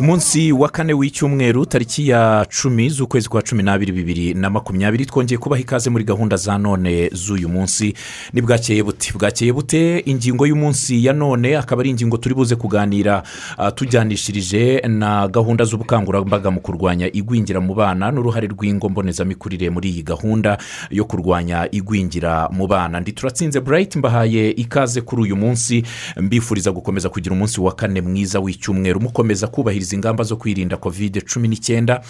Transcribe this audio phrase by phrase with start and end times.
[0.00, 5.06] ku munsi wa kane w'icyumweru tariki ya cumi z'ukwezi kwa cumi n'abiri bibiri na makumyabiri
[5.06, 7.94] twongeye kubaha ikaze muri gahunda za none z'uyu munsi.
[8.32, 9.98] Ni bwakeye bute bwakeye bute?
[10.06, 13.22] Ingingo y'umunsi ya none akaba ari ingingo turi buze kuganira
[13.58, 20.02] ah, tujyanishirije na gahunda z'ubukangurambaga mu kurwanya igwingira mu bana n'uruhare rw'ingo mbonezamikurire muri iyi
[20.02, 20.58] gahunda
[20.90, 23.00] yo kurwanya igwingira mu bana.
[23.00, 25.84] Ndi turatsinze burayiti mbahaye ikaze kuri uyu munsi.
[26.16, 29.00] Mbifuriza gukomeza kugira umunsi wa kane mwiza w'icyumweru.
[29.00, 32.00] Mukomeza kubahiriza ingamba zo kwirinda kovide cumi n'icyenda.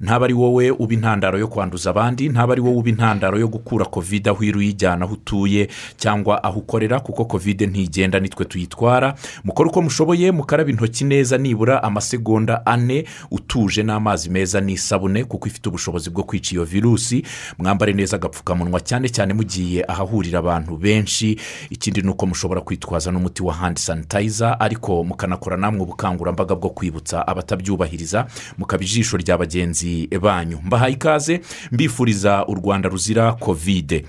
[0.00, 3.84] Ntaba ari wowe uba intandaro yo kwanduza abandi ntaba ari wowe uba intandaro yo gukura
[3.84, 9.14] kovide aho iri uyijyana aho utuye cyangwa aho ukorera kuko kovide ntigenda nitwe tuyitwara.
[9.44, 15.68] Mukore uko mushoboye mukaraba intoki neza nibura amasegonda ane utuje n'amazi meza n'isabune kuko ifite
[15.68, 17.22] ubushobozi bwo kwica iyo virusi.
[17.58, 21.38] Mwambare neza agapfukamunwa cyane cyane mugiye ahahurira abantu benshi.
[21.70, 27.26] Ikindi ni uko mushobora kwitwaza n'umuti wa handi sanitayiza ariko mukanakora namwe ubukangurambaga bwo kwibutsa
[27.30, 28.26] abatabyubahiriza
[28.58, 30.58] mukaba ijisho rya bagenzi banyu.
[30.64, 31.40] Mbahaye ikaze
[31.72, 34.04] mbifuriza u rwanda ruzira kovide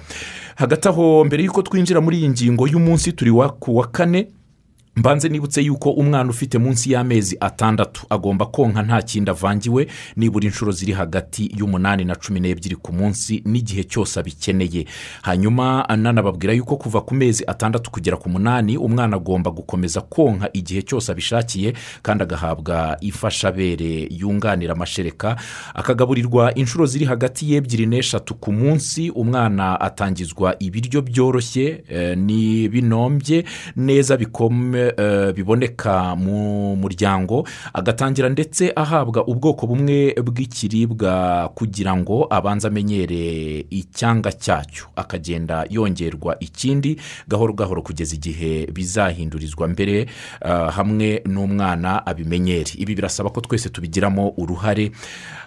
[0.56, 4.28] hagati aho mbere y'uko twinjira muri iyi ngingo y'umunsi turi ku wa kane
[4.96, 10.72] mbanze nibutse yuko umwana ufite munsi y'amezi atandatu agomba konka nta kindi avangiwe nibura inshuro
[10.72, 14.86] ziri hagati y'umunani na cumi n'ebyiri ku munsi n'igihe cyose abikeneye.
[15.22, 20.82] Hanyuma nanababwira yuko kuva ku mezi atandatu kugera ku munani umwana agomba gukomeza konka igihe
[20.82, 25.36] cyose abishakiye kandi agahabwa ifashabere yunganira amashereka.
[25.74, 33.46] Akagaburirwa inshuro ziri hagati y'ebyiri n'eshatu ku munsi umwana atangizwa ibiryo byoroshye eh, ni binombye
[33.76, 34.81] neza bikome eh,
[35.36, 44.86] biboneka mu muryango agatangira ndetse ahabwa ubwoko bumwe bw'ikiribwa kugira ngo abanze amenyere icyanga cyacyo.
[44.96, 50.06] Akagenda yongerwa ikindi gahoro gahoro kugeza igihe bizahindurizwa mbere
[50.46, 52.72] eh, hamwe n'umwana abimenyere.
[52.78, 54.92] Ibi birasaba ko twese tubigiramo uruhare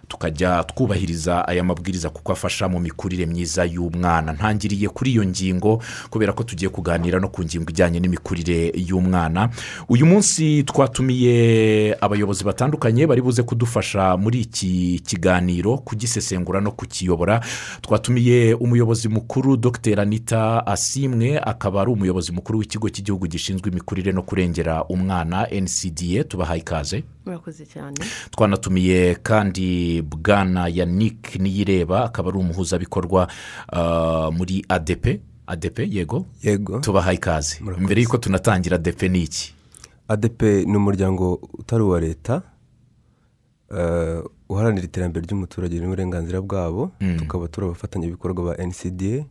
[0.09, 4.33] tukajya twubahiriza aya mabwiriza kuko afasha mu mikurire myiza y'umwana.
[4.33, 9.49] Ntangiriye kuri iyo ngingo kubera ko tugiye kuganira no ku ngingo ijyanye n'imikurire y'umwana.
[9.89, 17.41] Uyu munsi twatumiye abayobozi batandukanye bari buze kudufasha muri iki kiganiro kugisesengura no kukiyobora.
[17.83, 20.01] Twatumiye umuyobozi mukuru dr.
[20.01, 26.61] Anita asimwe akaba ari umuyobozi mukuru w'ikigo cy'igihugu gishinzwe imikurire no kurengera umwana ncda tubahaye
[26.61, 27.05] ikaze.
[27.27, 27.97] Murakoze cyane.
[28.31, 33.29] Twanatumiye kandi bwana yannick niyireba akaba ari umuhuzabikorwa
[33.73, 36.27] ah, muri adepe adepe yego?
[36.43, 36.81] Yego.
[36.81, 37.61] Tubahaye ikaze.
[37.79, 39.55] Mbere y'uko tunatangira adepe ni iki?
[40.09, 42.43] Adp ni umuryango utari uwa leta
[43.77, 46.93] eh, uharanira iterambere ry'umuturage n'uburenganzira bwabo.
[47.19, 49.25] Tukaba turi abafatanyabikorwa ba ncda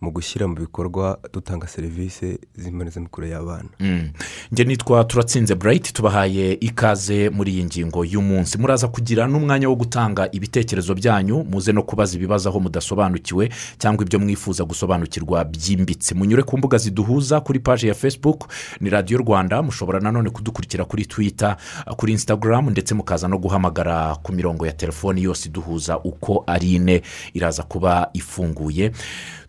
[0.00, 3.68] mu gushyira mu bikorwa dutanga serivisi z'imbonezamikurire y'abana.
[3.80, 4.10] Mm.
[4.52, 8.58] njye nitwa turatsinze burayiti tubahaye ikaze muri iyi ngingo y'umunsi.
[8.58, 13.48] Muraza kugira n'umwanya wo gutanga ibitekerezo byanyu muze no kubaza ibibazo aho mudasobanukiwe
[13.78, 16.14] cyangwa ibyo mwifuza gusobanukirwa byimbitse.
[16.14, 18.48] Munyure ku mbuga ziduhuza kuri paji ya facebook
[18.80, 19.62] ni radiyo rwanda.
[19.62, 21.56] Mushobora nanone kudukurikira kuri twita
[21.96, 27.02] kuri instagram ndetse mukaza no guhamagara ku mirongo ya telefoni yose iduhuza uko ari ine
[27.34, 28.92] iraza kuba ifunguye.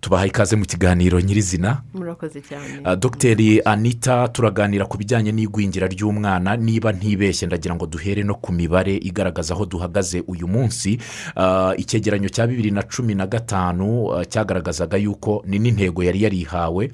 [0.01, 1.81] Tubahaye ikaze mu kiganiro nyirizina.
[1.93, 2.79] Murakoze cyane.
[2.85, 6.57] Uh, dogiteri anita turaganira ku bijyanye n'igwingira ry'umwana.
[6.57, 10.99] Niba ntibeshye ndagira ngo duhere no ku mibare igaragaza aho duhagaze uyu munsi.
[11.35, 16.91] Uh, icyegeranyo cya bibiri na cumi na gatanu uh, cyagaragazaga yuko ni n'intego yari yarihawe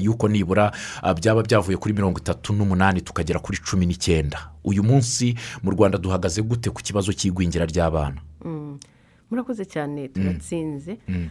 [0.00, 0.72] yuko nibura
[1.20, 4.38] byaba byavuye kuri mirongo itatu n'umunani tukagera kuri cumi n'icyenda.
[4.64, 8.16] Uyu munsi mu rwanda duhagaze gute ku kibazo cy'igwingira ry'abana?
[9.30, 10.96] Murakoze cyane turatsinze.
[11.08, 11.28] Ah,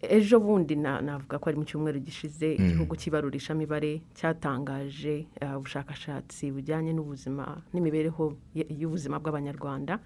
[0.00, 6.92] ejo bundi na- navuga ko ari mu cyumweru gishize igihugu cy'ibarurishamibare cyatangaje ah, ubushakashatsi bujyanye
[6.94, 9.98] n'ubuzima n'imibereho y'ubuzima bw'abanyarwanda.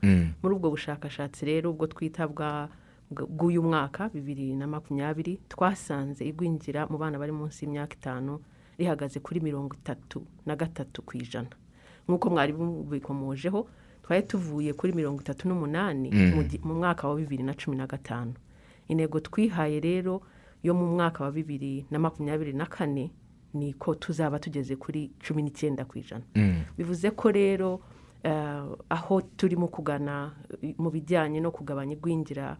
[0.42, 7.18] Muri ubwo bushakashatsi rero ubwo twita bw'uyu mwaka bibiri na makumyabiri twasanze igwingira mu bana
[7.20, 8.40] bari munsi y'imyaka itanu
[8.80, 11.52] rihagaze kuri mirongo itatu na gatatu ku ijana.
[12.08, 13.68] Nk'uko mwari mubikomojeho
[14.02, 17.86] twari tuvuye kuri mirongo itatu n'umunani mu gi- mu mwaka wa bibiri na cumi na
[17.86, 18.34] gatanu.
[18.88, 20.22] Intego twihaye rero
[20.62, 23.10] yo mu mwaka wa bibiri na makumyabiri na kane
[23.54, 26.24] ni ko tuzaba tugeze kuri cumi n'icyenda ku ijana.
[26.78, 27.80] Bivuze ko rero
[28.22, 30.32] eh, aho turimo kugana
[30.62, 32.56] eh, mu bijyanye no kugabanya igwingira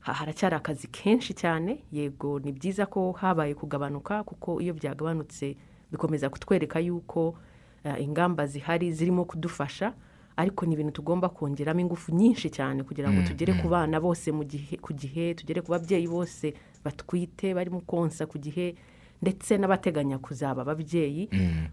[0.00, 1.84] ha- haracyari akazi kenshi cyane.
[1.92, 5.56] Yego ni byiza ko habaye kugabanuka kuko iyo byagabanutse
[5.92, 7.36] bikomeza kutwereka yuko
[7.84, 9.92] eh, ingamba zihari zirimo kudufasha.
[10.36, 14.44] Ariko ni ibintu tugomba kongeramo ingufu nyinshi cyane kugira ngo tugere ku bana bose mu
[14.44, 16.54] gihe ku gihe tugere ku babyeyi bose
[16.84, 18.74] batwite barimo konsa ku gihe
[19.22, 21.28] ndetse n'abateganya kuzaba ababyeyi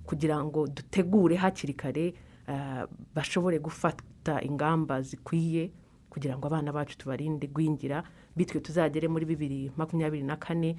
[0.05, 2.13] kugira ngo dutegure hakiri kare
[2.47, 2.85] ah,
[3.15, 5.71] bashobore gufata ingamba zikwiye
[6.09, 8.03] kugira ngo abana bacu tubarinde gwingira
[8.37, 10.77] bityo tuzagere muri bibiri makumyabiri na kane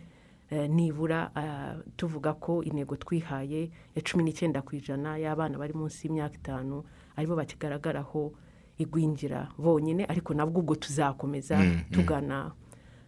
[0.50, 6.06] eh, nibura ah, tuvuga ko intego twihaye ya cumi n'icyenda ku ijana y'abana bari munsi
[6.06, 6.84] y'imyaka itanu
[7.16, 8.32] ari bo bakigaragaraho
[8.78, 11.58] igwingira bonyine ariko nabwo ubwo tuzakomeza
[11.90, 12.52] tugana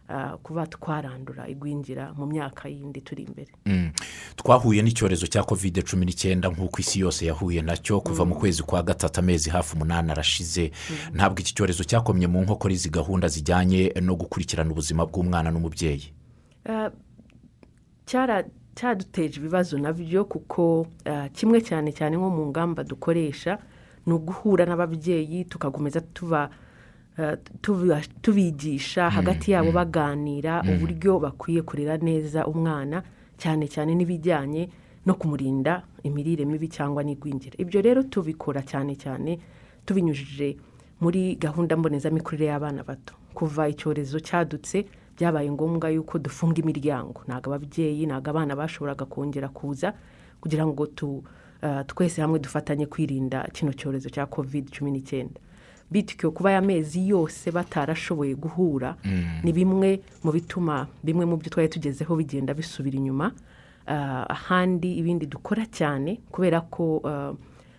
[0.09, 3.53] ah, kuba twarandura igwingira mu myaka yindi turi imbere.
[3.67, 3.91] Mm.
[4.37, 8.63] twahuye n'icyorezo cya kovide cumi n'icyenda nk'uko isi yose yahuye na cyo kuva mu kwezi
[8.63, 10.71] kwa gatatu amezi hafi umunani arashize.
[11.15, 16.13] Ntabwo iki cyorezo cyakomye mu nkokora izi gahunda zijyanye no gukurikirana ubuzima bw'umwana n'umubyeyi?
[16.69, 16.91] Ah,
[18.75, 23.59] cyaduteje ibibazo na byo kuko ah, kimwe cyane cyane nko mu ngamba dukoresha
[24.07, 26.51] ni uguhura n'ababyeyi tukakomeza tuba
[27.61, 33.03] tuba- tubigisha hagati yabo baganira uburyo bakwiye kurera neza umwana
[33.39, 34.69] cyane cyane n'ibijyanye
[35.07, 37.55] no kumurinda imirire mibi cyangwa n'igwingira.
[37.61, 39.39] Ibyo rero tubikora cyane cyane
[39.87, 40.57] tubinyujije
[41.01, 43.15] muri gahunda mbonezamikurire y'abana bato.
[43.35, 44.87] Kuva icyorezo cyadutse
[45.17, 47.21] byabaye ngombwa yuko dufunga imiryango.
[47.29, 49.93] Ntabwo ababyeyi ntabwo abana bashoboraga kongera kuza
[50.41, 51.23] kugira ngo tu,
[51.87, 55.41] twese hamwe dufatanye kwirinda kino cyorezo cya covid cumi n'icyenda
[55.91, 58.97] bityo kuba aya mezi yose batarashoboye guhura
[59.45, 63.33] ni bimwe mu bituma bimwe mu byo twari tugezeho bigenda bisubira inyuma.
[63.87, 67.33] Ah, ahandi ibindi dukora cyane kubera ko ah,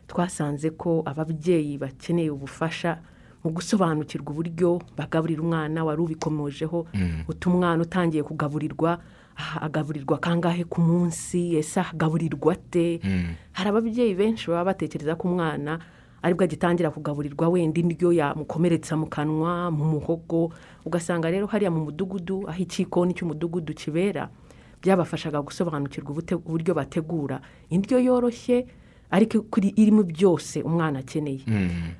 [0.08, 3.02] twasanze ko ababyeyi bakeneye ubufasha
[3.44, 6.86] mu gusobanukirwa uburyo bagaburira umwana wari ubikomojeho
[7.28, 9.00] uta umwana utangiye kugaburirwa
[9.62, 13.00] agaburirwa kangahe ku munsi ese agaburirwa ate?
[13.52, 15.80] Hari ababyeyi benshi baba batekereza ko umwana
[16.24, 20.50] ari bwo agitangira kugaburirwa wenda indyo yamukomeretsa mu kanwa mu muhogo.
[20.86, 24.30] Ugasanga rero hariya mu mudugudu aho ikikoni cy'umudugudu kibera
[24.82, 26.12] byabafashaga gusobanukirwa
[26.42, 27.42] uburyo bategura.
[27.70, 28.66] Indyo yoroshye
[29.12, 31.46] ariko kuri irimo byose umwana akeneye.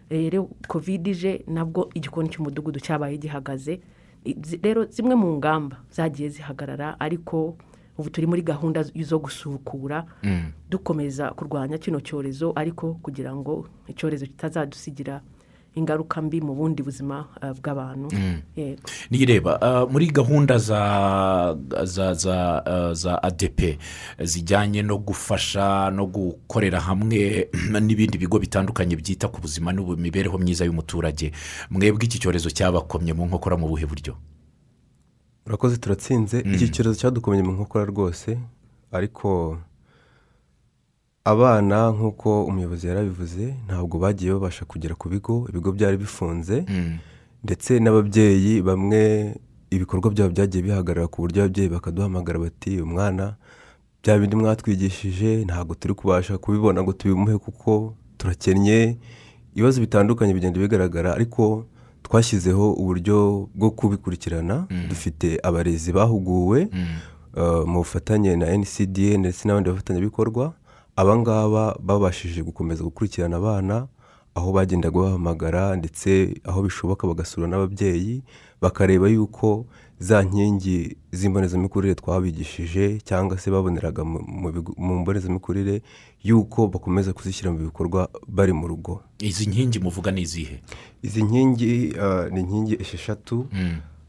[0.10, 3.80] Rero kovide ije nabwo igikoni cy'umudugudu cyabaye gihagaze.
[4.62, 7.58] Rero zimwe mu ngamba zagiye zihagarara ariko
[7.98, 10.06] ubu turi muri gahunda zo gusukura
[10.70, 15.22] dukomeza kurwanya kino cyorezo ariko kugira ngo icyorezo kitazadusigira
[15.76, 18.08] ingaruka mbi mu bundi buzima ah, bw'abantu.
[18.56, 18.82] Yego.
[19.12, 20.82] niyireba ah, muri gahunda za
[21.84, 23.78] za za za adepe
[24.20, 27.50] zijyanye no gufasha no gukorera hamwe
[27.86, 31.32] n'ibindi bigo bitandukanye byita ku buzima n'imibereho myiza y'umuturage.
[31.70, 34.16] Mwebwe iki cyorezo cyabakomye mu nkokora mu buhe buryo?
[35.46, 36.40] Urakoze turatsinze.
[36.40, 38.38] Iki cyorezo cyadukomeye mu nkokora rwose
[38.92, 39.58] ariko
[41.26, 46.66] abana nk'uko umuyobozi yarabivuze ntabwo bagiye babasha kugera ku bigo ibigo byari bifunze
[47.44, 49.34] ndetse n'ababyeyi bamwe
[49.72, 53.36] ibikorwa byabo byagiye bihagarara ku buryo ababyeyi bakaduhamagara bati umwana
[54.04, 58.98] bya bindi mwatwigishije ntabwo turi kubasha kubibona ngo tubimuhe kuko turakennye
[59.58, 61.66] ibibazo bitandukanye bigenda bigaragara ariko
[62.06, 66.70] twashyizeho uburyo bwo kubikurikirana dufite abarezi bahuguwe
[67.34, 70.54] uh, mu bufatanye na ncda ndetse n'abandi bafatanyabikorwa
[70.96, 73.88] abangaba babashije gukomeza gukurikirana abana
[74.36, 78.24] aho bagendaga bahamagara ndetse aho bishoboka bagasura n'ababyeyi
[78.62, 79.66] bakareba yuko
[80.00, 85.82] za nkingi z'imbonezamikurire twabigishije cyangwa se baboneraga mu- mbonezamikurire
[86.24, 89.02] yuko bakomeza kuzishyira mu bikorwa bari mu rugo.
[89.20, 90.60] Izi nkingi muvuga ni izihe?
[91.04, 93.40] Izi nkingi uh, ni inkingi esheshatu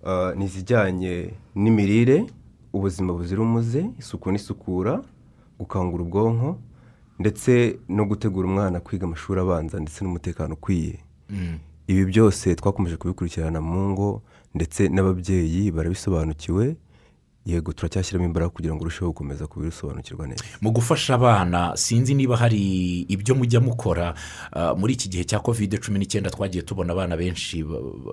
[0.02, 2.26] uh, ni izijyanye n'imirire
[2.72, 5.02] ubuzima buzira umuze isuku n'isukura
[5.58, 6.58] gukangura ubwonko
[7.18, 10.98] ndetse no gutegura umwana kwiga amashuri abanza ndetse n'umutekano ukwiye.
[11.86, 14.22] Ibi byose twakomeje kubikurikirana mu ngo
[14.54, 16.76] ndetse n'ababyeyi barabisobanukiwe
[17.46, 20.44] yego turacyashyiramo imbaraga kugira ngo urusheho gukomeza kubisobanukirwa neza.
[20.60, 24.14] Mu gufasha abana sinzi niba hari ibyo mujya mukora.
[24.52, 27.62] Ah, muri iki gihe cya kovide cumi n'icyenda twagiye tubona abana benshi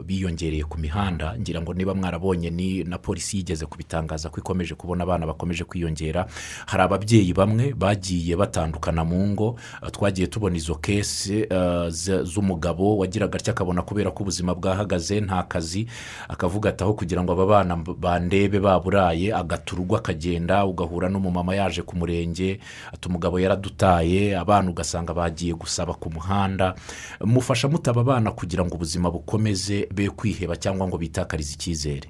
[0.06, 5.04] biyongereye ku mihanda ngira ngo niba mwarabonye ni na polisi yigeze kubitangaza ko ikomeje kubona
[5.04, 6.28] abana bakomeje kwiyongera.
[6.70, 11.90] Hari ababyeyi bamwe bagiye batandukana mu ngo ah, twagiye tubona izo kese ah,
[12.24, 15.88] z'umugabo wagiraga atya akabona kubera ko ubuzima bwahagaze nta kazi.
[16.30, 21.82] Akavuga ati aho kugira ngo aba bana bandebe baburaye agata urugo akagenda ugahura n'umumama yaje
[21.86, 22.60] ku murenge
[22.94, 26.76] ati umugabo yaradutaye abana ugasanga bagiye gusaba ku muhanda.
[27.24, 32.10] Mufasha mutaba abana kugira ngo ubuzima bukomeze be kwiheba cyangwa ngo bitakarize icyizere?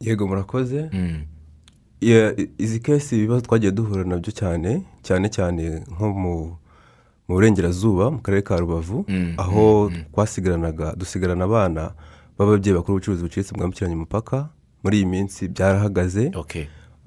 [0.00, 0.88] Yego murakoze.
[0.92, 1.22] Mm.
[2.00, 6.34] Ya- izi kesi ibibazo twagiye duhura na byo cyane cyane cyane nko mu
[7.28, 9.06] mu burengerazuba mu karere ka rubavu
[9.38, 11.94] aho twasigaranaga dusigarana abana
[12.38, 14.48] b'ababyeyi bakora ubucuruzi buciriritse bwambukiranya umupaka
[14.82, 16.30] muri iyi minsi byarahagaze.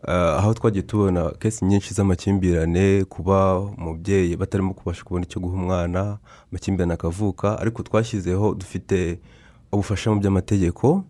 [0.07, 6.17] Ah, aho twagiye tubona kesi nyinshi z'amakimbirane kuba umubyeyi batarimo kubasha kubona icyo guha umwana
[6.51, 9.19] amakimbirane akavuka ariko twashyizeho dufite
[9.71, 11.03] ubufasha mu by'amategeko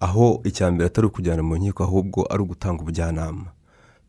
[0.00, 3.48] aho icya mbere atari ukujyana mu nkiko ahubwo ari ugutanga ubujyanama.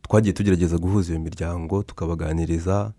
[0.02, 2.92] Twagiye tugerageza guhuza iyo miryango tukabaganiriza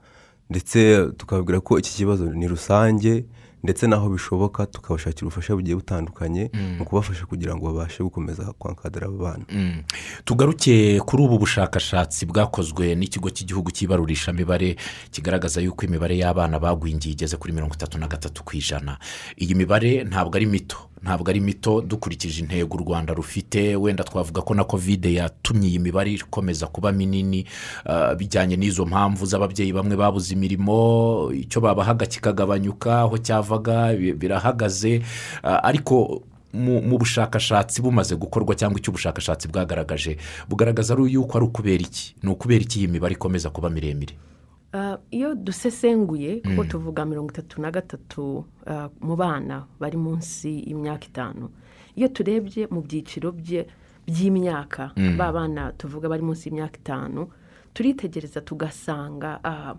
[0.50, 3.26] ndetse tukababwira ko iki kibazo ni rusange
[3.66, 9.18] ndetse n'aho bishoboka tukabashakira ubufasha bugiye butandukanye mu kubafasha kugira ngo babashe gukomeza kwankadara abo
[9.18, 9.46] bana.
[9.50, 9.82] Mm.
[10.26, 14.76] tugaruke kuri ubu bushakashatsi bwakozwe n'ikigo cy'igihugu cy'ibarurishamibare
[15.12, 18.98] kigaragaza yuko imibare y'abana bagwingiye igeze kuri mirongo itatu na gatatu ku ijana.
[19.42, 20.78] Iyi mibare ntabwo ari mito.
[21.06, 23.76] Ntabwo ari mito dukurikije intego u rwanda rufite.
[23.76, 27.46] Wenda twavuga ko na kovide yatumye iyi mibare ikomeza kuba minini
[27.86, 31.30] ah, bijyanye n'izo mpamvu z'ababyeyi bamwe babuze imirimo.
[31.34, 35.02] Icyo babahaga kikagabanyuka aho cyavaga bi- birahagaze.
[35.44, 36.22] Ah, ariko
[36.56, 40.18] mu bushakashatsi bumaze gukorwa cyangwa icyo ubushakashatsi bwagaragaje
[40.50, 42.16] bugaragaza yuko ari ukubera iki?
[42.24, 44.16] Ni ukubera iki iyi mibare ikomeza kuba miremire?
[45.12, 51.50] Iyo dusesenguye kuko tuvuga mirongo itatu na gatatu ah, mu bana bari munsi y'imyaka itanu
[51.96, 53.68] iyo turebye mu byiciro bye
[54.08, 57.28] by'imyaka ba bana tuvuga bari munsi y'imyaka itanu
[57.74, 59.76] turitegereza tugasanga ah,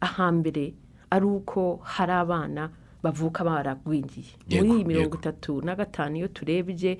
[0.00, 0.74] ahambere
[1.10, 2.70] ari uko hari abana
[3.02, 4.32] bavuka baragwingiye.
[4.48, 6.98] Muri iyi mirongo itatu na gatanu iyo turebye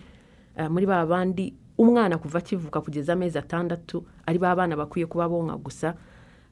[0.57, 5.29] ah, muri ba bandi umwana kuva akivuka kugeza amezi atandatu ari ba bana bakwiye kuba
[5.29, 5.95] bonka gusa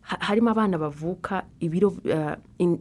[0.02, 1.94] harimo abana bavuka ibiro
[2.58, 2.80] in-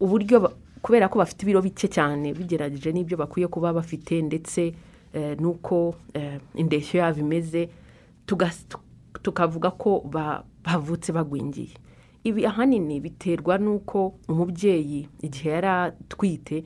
[0.00, 0.52] uburyo
[0.82, 4.74] kubera ko bafite ibiro bike cyane bigerageje n'ibyo bakwiye kuba bafite ndetse
[5.14, 7.68] eh, n'uko eh, indeshyo yabo imeze
[9.22, 11.76] tukavuga ko ba- bavutse bagwingiye.
[12.24, 16.64] Ibi ahanini biterwa n'uko umubyeyi igihe yari atwite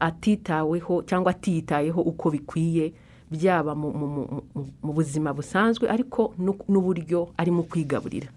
[0.00, 2.92] atitaweho cyangwa atiyitayeho uko bikwiye
[3.30, 4.42] byaba mu-
[4.82, 8.28] buzima busanzwe ariko n'u- n'uburyo arimo kwigaburira.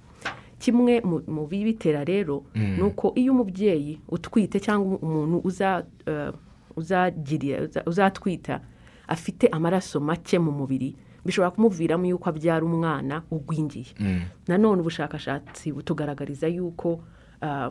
[0.60, 6.32] Kimwe mu- bibitera rero ni uko iyo umubyeyi utwite cyangwa umuntu uza, eh,
[7.86, 8.62] uzatwita
[9.08, 13.92] afite amaraso make mu mubiri bishobora kumuviramo yuko abyara umwana ugwingiye.
[14.48, 17.04] Nanone ubushakashatsi butugaragariza yuko
[17.42, 17.70] ah,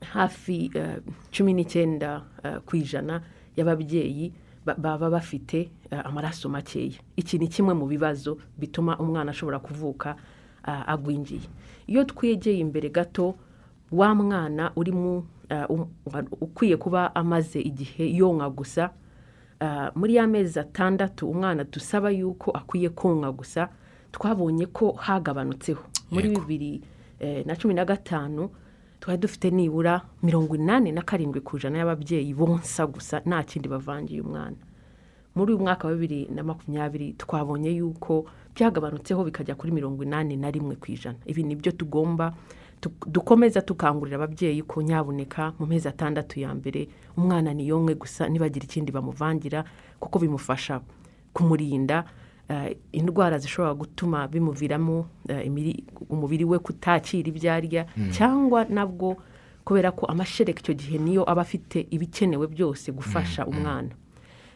[0.00, 0.98] hafi eh,
[1.30, 3.22] cumi n'icyenda eh, ku ijana
[3.56, 4.32] y'ababyeyi
[4.66, 6.98] ba- baba bafite eh, amaraso makeya.
[7.16, 10.16] Iki ni kimwe mu bibazo bituma umwana ashobora kuvuka
[10.64, 11.40] agwingiye
[11.86, 13.34] iyo twegeye imbere gato
[13.92, 15.24] wa mwana urimo
[15.68, 15.86] um-
[16.40, 18.90] ukwiye kuba amaze igihe yonka gusa
[19.94, 23.68] muri ya mezi atandatu umwana dusaba yuko akwiye konka gusa
[24.12, 25.82] twabonye ko hagabanutseho.
[26.10, 26.82] Muri bibiri
[27.20, 28.50] eh, na cumi na gatanu
[29.00, 34.20] twari dufite nibura mirongo inani na karindwi ku ijana y'ababyeyi bonsa gusa nta kindi bavangiye
[34.20, 34.56] umwana.
[35.34, 40.50] Muri uyu mwaka wa bibiri na makumyabiri twabonye yuko byagabanutseho bikajya kuri mirongo inani na
[40.50, 41.18] rimwe ku ijana.
[41.26, 42.34] Ibi ni byo tugomba
[42.80, 48.64] tu- dukomeza tukangurira ababyeyi ko nyabuneka mu mezi atandatu ya mbere umwana niyonke gusa nibagira
[48.68, 49.64] ikindi bamuvangira
[50.00, 50.80] kuko bimufasha
[51.32, 52.04] kumurinda
[52.48, 59.16] eh, indwara zishobora gutuma bimuviramo eh, imiri- umubiri we kutakira ibyo arya cyangwa nabwo
[59.64, 63.88] kubera ko amashereka icyo gihe niyo aba afite ibikenewe byose gufasha umwana.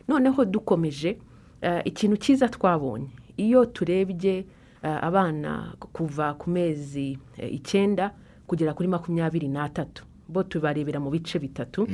[0.09, 1.19] Noneho dukomeje
[1.61, 3.09] eh, ikintu cyiza twabonye.
[3.37, 4.45] Iyo turebye
[4.83, 8.11] eh, abana kuva ku mezi eh, icyenda
[8.47, 11.87] kugera kuri makumyabiri n'atatu bo tubarebera mu bice bitatu.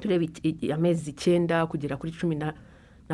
[0.00, 2.52] Tureba iki- i- amezi icyenda kugera kuri cumi na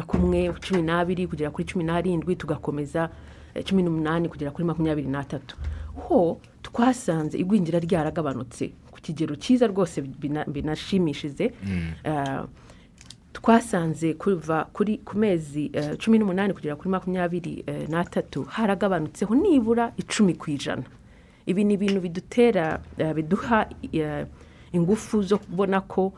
[0.07, 3.11] kumwe cumi n'abiri kugera kuri cumi n'arindwi tugakomeza
[3.69, 5.57] cumi n'umunani kugera kuri makumyabiri n'atatu.
[6.09, 8.73] Ho twasanze igwingira ryaragabanutse.
[8.91, 11.53] Ku kigero cyiza rwose bina- binashimishije.
[12.05, 12.41] Eh,
[13.43, 19.93] twasanze kuva kuri ku mezi eh, cumi n'umunani kugera kuri makumyabiri eh, n'atatu haragabanutseho nibura
[19.97, 20.83] icumi ku ijana.
[21.47, 23.67] Ibi ni ibintu bidutera eh, biduha
[24.73, 26.13] ingufu zo kubona ko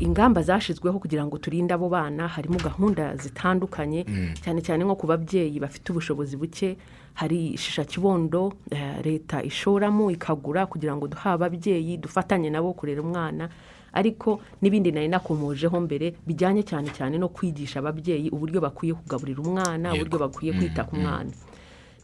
[0.00, 4.04] ingamba zashyizweho kugira ngo turinde abo bana harimo gahunda zitandukanye
[4.44, 6.76] cyane cyane nko ku babyeyi bafite ubushobozi buke
[7.14, 13.48] hari shisha kibondo eh, leta ishoramo ikagura kugira ngo duhe ababyeyi dufatanye nabo kurera umwana
[13.92, 19.92] ariko n'ibindi nari nakomojeho mbere bijyanye cyane cyane no kwigisha ababyeyi uburyo bakwiye kugaburira umwana
[19.94, 21.30] uburyo bakwiye kwita ku mwana.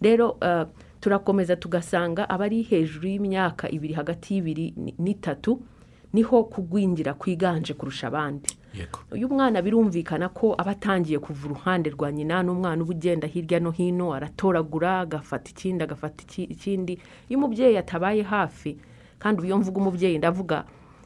[0.01, 0.67] Rero eh,
[1.01, 5.61] turakomeza tugasanga abari hejuru y'imyaka ibiri hagati y'ibiri ni- n'itatu
[6.13, 8.49] ni ho kugwingira kwiganje kurusha abandi.
[9.13, 13.71] Uyu mwana birumvikana ko aba atangiye kuva uruhande rwa nyina n'umwana uba ugenda hirya no
[13.71, 16.99] hino aratoragura agafata ikindi agafata iki- ikindi.
[17.29, 18.77] Iyo umubyeyi atabaye hafi
[19.19, 20.65] kandi iyo mvuga umubyeyi ndavuga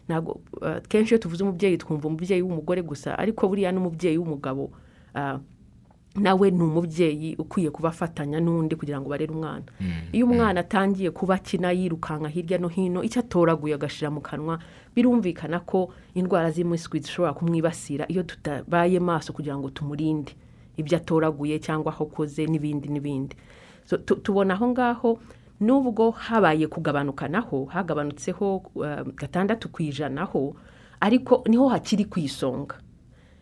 [0.09, 4.71] ntabwo eh, kenshi iyo tuvuze umubyeyi twumva umubyeyi w'umugore gusa ariko buriya n'umubyeyi w'umugabo
[5.15, 5.39] ah,
[6.17, 9.63] nawe ni umubyeyi ukwiye kuba afatanya n'undi kugira ngo barere umwana.
[10.13, 14.59] Iyo umwana atangiye kuba akina yirukanka hirya no hino icyo atoraguye agashyira mu kanwa
[14.97, 20.33] birumvikana ko indwara z'impiswi zishobora kumwibasira iyo tutabaye maso kugira ngo tumurinde.
[20.77, 23.37] Ibyo atoraguye cyangwa aho akoze n'ibindi n'ibindi.
[24.25, 25.19] Tubona aho ngaho
[25.61, 30.55] nubwo habaye kugabanuka naho hagabanutseho eh, gatandatu ku ijana ho
[31.01, 32.75] ariko ni ho hakiri ku isonga.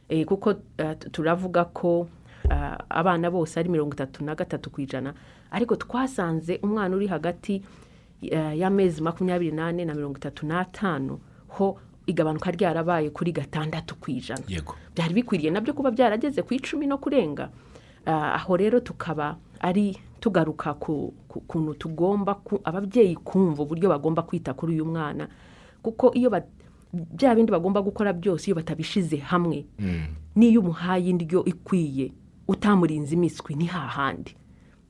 [0.09, 2.09] Eh, kuko eh, tu- turavuga ko
[2.89, 5.15] abana bose ari mirongo itatu na gatatu ku ijana
[5.51, 7.63] ariko twasanze umwana uri hagati
[8.55, 11.19] y'amezi makumyabiri n'ane na mirongo itatu n'atanu
[11.49, 14.43] ho igabanuka ryarabaye kuri gatandatu ku ijana.
[14.49, 14.75] Yego.
[14.95, 17.51] Byari bikwiriye na byo kuba byarageze ku icumi no kurenga.
[18.07, 24.23] Ah, aho rero tukaba ari tugaruka ku ku- kuntu tugomba ku- ababyeyi kumva uburyo bagomba
[24.23, 25.29] kwita kuri uyu mwana.
[25.83, 26.47] Kuko iyo ba-
[26.93, 29.67] bya bindi bagomba gukora byose iyo batabishize hamwe
[30.37, 32.13] n'iyo umuhaye indyo ikwiye
[32.49, 34.37] utamurinze imiswi ni hahandi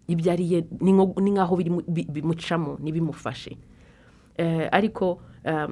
[0.09, 0.92] ibyo ariye ni
[1.33, 1.56] nk'aho
[2.12, 3.56] bimucamo ntibimufashe
[4.37, 5.68] Eh, ariko eh,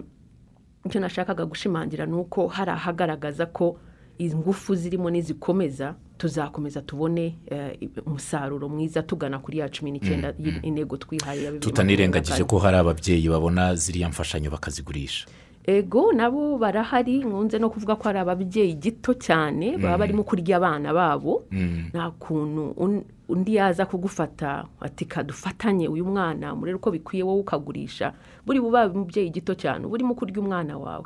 [0.87, 3.76] icyo nashakaga gushimangira ni uko hari ahagaragaza ko
[4.18, 11.42] ingufu zirimo n'izikomeza tuzakomeza tubone eh, umusaruro mwiza tugana kuri ya cumi n'icyenda y'intego twihaye
[11.44, 15.26] ya bibiri tutanirengagije makumyabiri na ko hari ababyeyi babona ziriya mfashanyo bakazigurisha.
[15.66, 20.92] Ego nabo barahari nkunze no kuvuga ko hari ababyeyi gito cyane baba barimo kurya abana
[20.94, 21.44] babo.
[21.90, 28.12] Nta kuntu un- undi yaza kugufata ati kadufatanye uyu mwana murebe uko bikwiye wowe ukagurisha.
[28.47, 31.04] Buri buba umubyeyi gito cyane uba urimo kurya umwana wawe.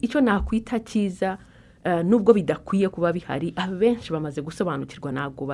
[0.00, 1.38] Icyo nakwita cyiza
[1.84, 5.46] ah, nubwo bidakwiye kuba bihari abenshi bamaze gusobanukirwa ntabwo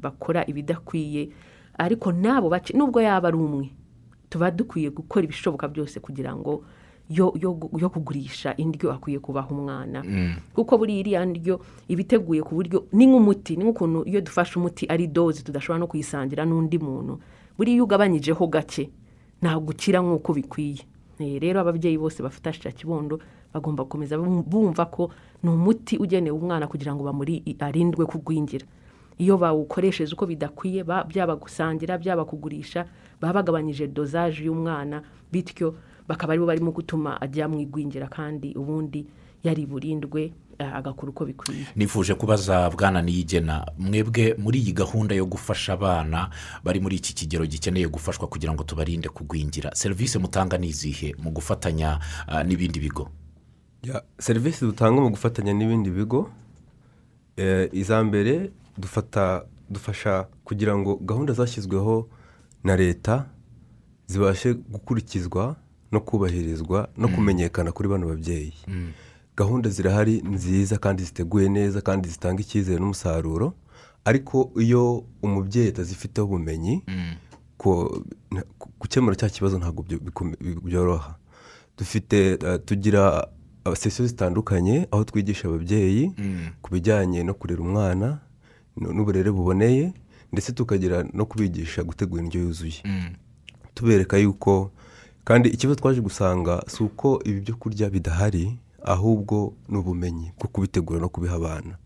[0.00, 1.28] bakora ibidakwiye
[1.78, 3.70] ariko nabo bace nubwo yaba ari umwe
[4.30, 6.64] tuba dukwiye gukora ibishoboka byose kugira ngo
[7.08, 10.04] yo, yo, gu- yo kugurisha indyo akwiye kubaha umwana.
[10.52, 14.84] Kuko buriya iriya ndyo iba iteguye ku buryo ni nk'umuti ni nk'ukuntu iyo dufashe umuti
[14.88, 17.16] ari doze tudashobora no kuyisangira n'undi muntu.
[17.56, 18.90] Buriya iyo ugabanyijeho gake
[19.40, 20.84] ntabwo ukira nk'uko bikwiye.
[20.84, 20.97] Eh,
[21.38, 23.18] rero ababyeyi bose bafite shisha kibondo
[23.54, 25.10] bagomba gukomeza bum- bumva ko
[25.42, 28.66] ni umuti ugenewe umwana kugira ngo bamuri arindwe kugwingira.
[29.18, 32.86] Iyo bawukoresheje uko bidakwiye ba- byaba gusangira byaba kugurisha
[33.20, 35.02] baba bagabanyije dozaje y'umwana
[35.32, 35.74] bityo
[36.08, 39.06] bakaba ari bo barimo gutuma ajya mu igwingira kandi ubundi
[39.42, 40.22] yari burindwe.
[40.24, 41.66] eh, agakora uko bikwiye.
[41.76, 43.66] Nifuje kubaza bwana niyigena.
[43.78, 46.30] Mwebwe muri iyi gahunda yo gufasha abana
[46.64, 49.70] bari muri iki kigero gikeneye gufashwa kugira ngo tubarinde kugwingira.
[49.74, 53.10] Serivisi mutanga ni izihe mu gufatanya ah, n'ibindi bigo?
[53.82, 56.30] Ya, serivisi dutanga mu gufatanya n'ibindi bigo
[57.36, 62.08] eh, iza mbere dufata dufasha kugira ngo gahunda zashyizweho
[62.64, 63.26] na leta
[64.06, 65.56] zibashe gukurikizwa
[65.92, 68.52] no kubahirizwa no kumenyekana kuri bano babyeyi.
[69.38, 73.54] Gahunda zirahari nziza kandi ziteguye neza kandi zitanga icyizere n'umusaruro
[74.04, 76.82] ariko iyo umubyeyi atazifiteho ubumenyi
[77.58, 78.02] ku-
[78.80, 79.84] gukemura cya kibazo ntabwo
[80.64, 81.14] byoroha.
[81.78, 83.26] Dufite eh, tugira
[83.66, 86.12] uh, sesiyo zitandukanye aho twigisha ababyeyi
[86.62, 88.18] ku bijyanye no kurera umwana
[88.76, 89.92] n'uburere buboneye
[90.32, 92.82] ndetse tukagira no kubigisha gutegura indyo yuzuye.
[93.74, 94.70] Tubereka yuko
[95.24, 101.00] kandi ikibazo twaje gusanga si uko ibi byo kurya bidahari ahubwo ni ubumenyi bwo kubitegura
[101.00, 101.76] no kubiha abana.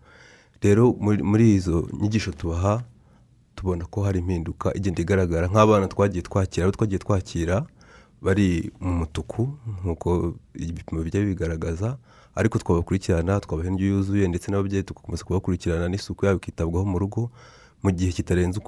[0.63, 2.83] Rero muri- izo nyigisho tubaha
[3.55, 5.49] tubona ko hari impinduka igenda igaragara.
[5.49, 7.67] Nk'abana twagiye twakira abo twagiye twakira
[8.23, 9.49] bari mu mutuku
[9.83, 11.99] nk'uko ibipimo bijya bibigaragaza
[12.35, 17.31] ariko twabakurikirana twabaha indyo yuzuye ndetse n'ababyeyi tugakomeza kubakurikirana n'isuku yabo ikitabwaho mu rugo
[17.83, 18.61] mu gihe kitarenze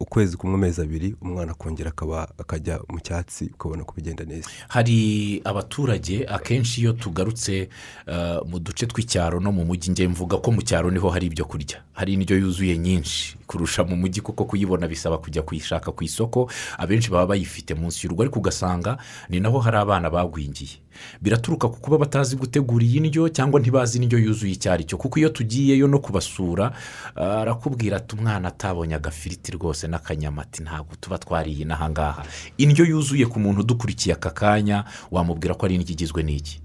[0.00, 1.92] ukwezi kumwe amezi abiri umwana akongera
[2.38, 4.48] akajya mu cyatsi ukabona ko bigenda neza.
[4.68, 4.96] Hari
[5.44, 7.68] abaturage akenshi iyo tugarutse
[8.06, 11.26] eh, mu duce tw'icyaro no mu mujyi njye mvuga ko mu cyaro ni ho hari
[11.26, 11.82] ibyo kurya.
[11.92, 13.36] Hari indyo yuzuye nyinshi.
[13.46, 16.50] Kurusha mu mujyi kuko kuyibona bisaba kujya kuyishaka ku isoko.
[16.78, 20.82] Abenshi baba bayifite munsi y'urugo ariko ugasanga ni naho hari abana bagwingiye.
[21.22, 24.96] Biraturuka ku kuba batazi gutegura iyi ndyo cyangwa ntibazi indyo yuzuye icyo ari cyo.
[24.98, 26.72] Kuko iyo tugiyeyo no kubasura
[27.16, 32.22] eh, arakubwira ati umwana atabonye agafiriti rwose n'akanyamati ntabwo tuba twariye n'aha ngaha.
[32.58, 36.60] Indyo yuzuye ku muntu udukurikiye aka kanya wamubwira ko ari indyo igizwe n'iki?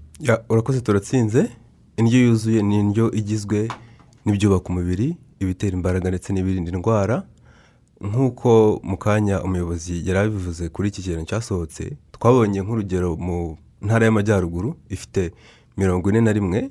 [0.48, 1.50] Urakoze turatsinze.
[1.96, 3.68] Indyo yuzuye ni indyo igizwe
[4.24, 7.16] n'ibyubaka umubiri ibitera imbaraga ndetse n'ibirinda indwara
[8.00, 14.74] nk'uko mu kanya umuyobozi yari abivuze kuri iki kintu cyasohotse twabonye nk'urugero mu ntara y'amajyaruguru
[14.90, 15.32] ifite
[15.76, 16.70] mirongo ine na rimwe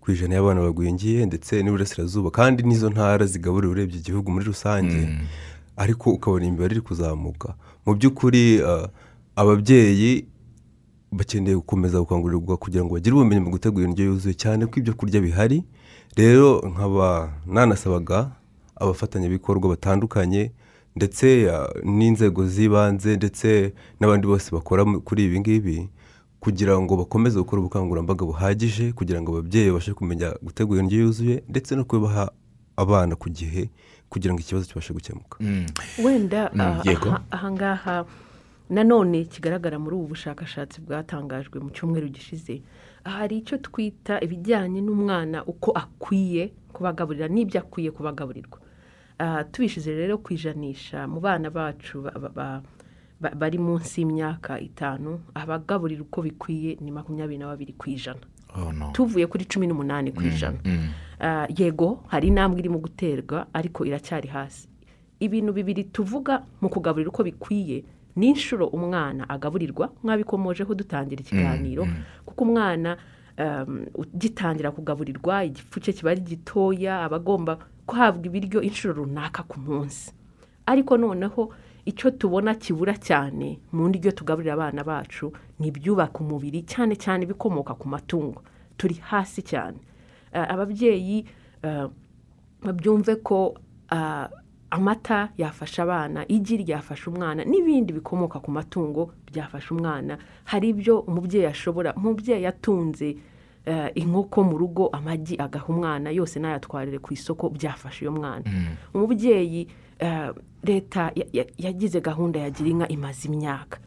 [0.00, 5.00] ku ijana y'abana bagwingiye ndetse n'iburasirazuba kandi n'izo ntara zigaburira urebye igihugu muri rusange
[5.76, 7.52] ariko ukabona imibare iri kuzamuka.
[7.86, 8.88] Mu by'ukuri ah,
[9.36, 10.24] ababyeyi
[11.12, 15.20] bakeneye gukomeza gukangurirwa kugira ngo bagire ubumenyi mu gutegura indyo yuzuye cyane ko ibyo kurya
[15.20, 15.64] bihari
[16.16, 18.30] rero nkaba nanasabaga
[18.76, 20.52] abafatanyabikorwa batandukanye
[20.96, 25.88] ndetse ah, n'inzego z'ibanze ndetse n'abandi bose bakora kuri ibi ngibi
[26.40, 31.76] kugira ngo bakomeze gukora ubukangurambaga buhagije kugira ngo ababyeyi babashe kumenya gutegura indyo yuzuye ndetse
[31.76, 32.30] no kubaha
[32.76, 33.68] abana ku gihe
[34.08, 35.36] kugira ngo ikibazo kibashe gukemuka.
[35.40, 35.66] Mm.
[36.04, 38.04] wenda Mm, ah, ahangaha
[38.70, 42.62] nanone kigaragara muri ubu bushakashatsi bwatangajwe mu cyumweru gishize.
[43.06, 48.58] Hari icyo twita ibijyanye n'umwana uko akwiye kubagaburira n'ibyo akwiye kubagaburirwa.
[49.18, 52.62] Ah, tubishyize rero ku ijanisha mu bana bacu ba- ba- ba-
[53.20, 58.20] ba- bari munsi y'imyaka itanu abagaburira uko bikwiye ni makumyabiri na babiri ku ijana.
[58.56, 60.58] Oh, tuvuye kuri cumi n'umunani ku ijana.
[61.20, 64.68] Ah, yego hari intambwe irimo guterwa ariko iracyari hasi.
[65.20, 67.84] Ibintu bibiri tuvuga mu kugaburira uko bikwiye
[68.16, 71.86] ni inshuro umwana agaburirwa mwabikomojeho dutangira ikiganiro.
[72.24, 72.96] Kuko umwana
[73.38, 79.60] um, ugitangira kugaburirwa igifu cye kiba ari gitoya aba agomba guhabwa ibiryo inshuro runaka ku
[79.60, 80.12] munsi.
[80.66, 81.52] Ariko noneho
[81.84, 87.74] icyo tubona kibura cyane mu ndyo tugaburira abana bacu ni ibyubaka umubiri cyane cyane ibikomoka
[87.78, 88.42] ku matungo.
[88.76, 89.78] Turi hasi cyane.
[90.32, 91.24] Eh, ababyeyi
[91.62, 91.86] eh,
[92.62, 93.54] babyumve ko
[93.90, 94.28] ah,
[94.76, 100.18] amata yafasha abana igi ryafasha umwana n'ibindi bikomoka ku matungo byafasha umwana.
[100.44, 103.16] Hari ibyo umubyeyi ashobora umubyeyi atunze
[103.66, 108.44] eh, inkoko mu rugo amagi agaha umwana yose n'ayatwarire ku isoko byafasha uyo mwana.
[108.94, 109.66] Umubyeyi
[109.98, 110.30] eh,
[110.64, 113.78] leta ya- ya- yagize gahunda ya gira inka imaze imyaka.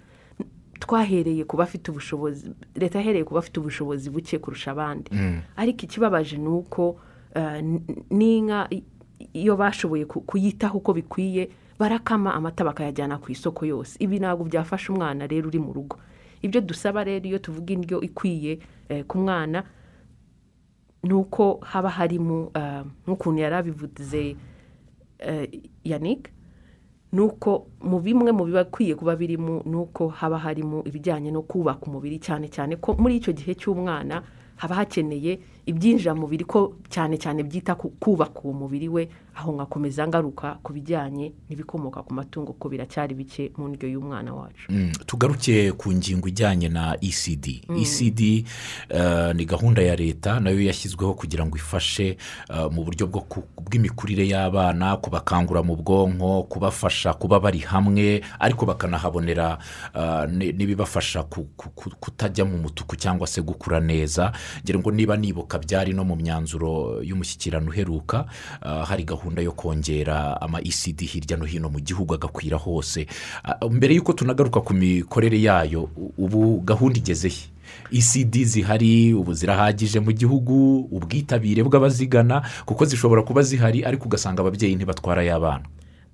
[0.80, 5.12] Twahereye ku bafite ubushobozi leta yahereye ku bafite ubushobozi buke kurusha abandi.
[5.56, 6.96] Ariko ikibabaje ni uko
[7.36, 7.60] eh,
[8.12, 8.68] n'inka
[9.34, 13.96] iyo bashoboye ku- kuyitaho uko bikwiye barakama amata bakayajyana ku isoko yose.
[14.00, 15.98] Ibi ntabwo byafasha umwana rero uri mu rugo.
[16.42, 19.64] Ibyo dusaba rero iyo tuvuga indyo ikwiye eh, ku mwana
[21.04, 24.36] ni uko haba harimo eh, nk'ukuntu yari abivuze
[25.20, 25.48] eh,
[25.84, 26.28] yannick
[27.12, 31.86] ni uko mu bimwe mu bibakwiye kuba birimo ni uko haba harimo ibijyanye no kubaka
[31.88, 34.24] umubiri cyane cyane ko muri icyo gihe cy'umwana
[34.60, 39.54] haba hakeneye ibyinjira mu mubiri ko cyane cyane byita ku kubaka uwo mubiri we aho
[39.54, 44.68] ngakomeza ngaruka ku bijyanye n'ibikomoka ku matungo ko biracyari bike mu ndyo y'umwana wacu.
[44.70, 48.20] Mm, tugaruke ku ngingo ijyanye na ecd ecd
[48.90, 52.18] eh, ni gahunda ya leta na yo yashyizweho kugira ngo ifashe
[52.50, 59.58] eh, mu buryo bw'imikurire y'abana kubakangura mu bwonko kubafasha kuba bari hamwe ariko bakanahabonera
[59.96, 64.32] eh, ni- n'ibibafasha ku- ku- ku- kutajya mu mutuku cyangwa se gukura neza.
[64.64, 68.26] Ngira ngo niba nibuka byari no mu myanzuro y'umushyikirano uheruka
[68.62, 73.08] eh, hari gahunda yo kongera ama ecd hirya no hino mu gihugu agakwira hose.
[73.44, 77.48] Ah, mbere y'uko tunagaruka ku mikorere yayo ubu gahunda igeze he?
[77.92, 84.76] Ecd zihari ubu zirahagije mu gihugu ubwitabire bw'abazigana kuko zishobora kuba zihari ariko ugasanga ababyeyi
[84.76, 85.66] ntibatwara y'abana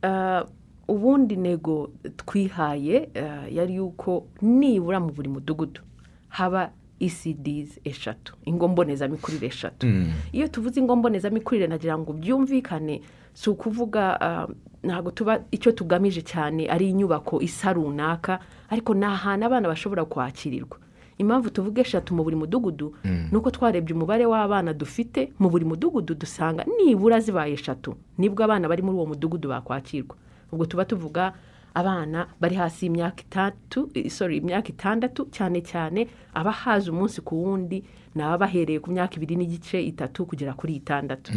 [0.03, 0.43] Ah,
[0.87, 5.81] ubundi ntego twihaye ah, yari yuko nibura mu buri mudugudu.
[6.29, 9.87] Haba ecds eshatu ingo mbonezamikurire eshatu
[10.31, 13.01] iyo tuvuze ingo mbonezamikurire nagira ngo byumvikane
[13.33, 14.47] si ukuvuga ah,
[14.83, 20.77] ntabwo tuba icyo tugamije cyane ari inyubako isa runaka ariko ni ahantu abana bashobora kwakirirwa.
[21.17, 22.95] Impamvu tuvuga eshatu mu buri mudugudu
[23.31, 28.43] ni uko twarebye umubare w'abana dufite mu buri mudugudu dusanga nibura zibaye eshatu ni bwo
[28.43, 30.15] abana bari muri uwo mudugudu bakwakirwa.
[30.51, 31.33] Ubwo tuba tuvuga
[31.75, 37.83] abana bari hasi y'imyaka itatu eh, sorry imyaka itandatu cyane cyane abahaza umunsi ku wundi
[38.15, 41.31] ni ababa bahereye ku myaka ibiri n'igice itatu kugera kuri itandatu.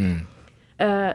[0.79, 1.15] Eh,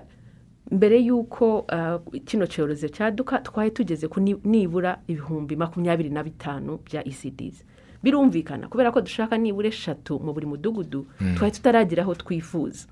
[0.71, 6.79] mbere y'uko eh, kino cyorezo cyaduka twari tugeze ku ni- nibura ibihumbi makumyabiri na bitanu
[6.86, 7.63] bya ecds
[8.03, 11.07] birumvikana kubera ko dushaka nibura eshatu mu buri mudugudu
[11.39, 12.88] twari tutaragira aho twifuza.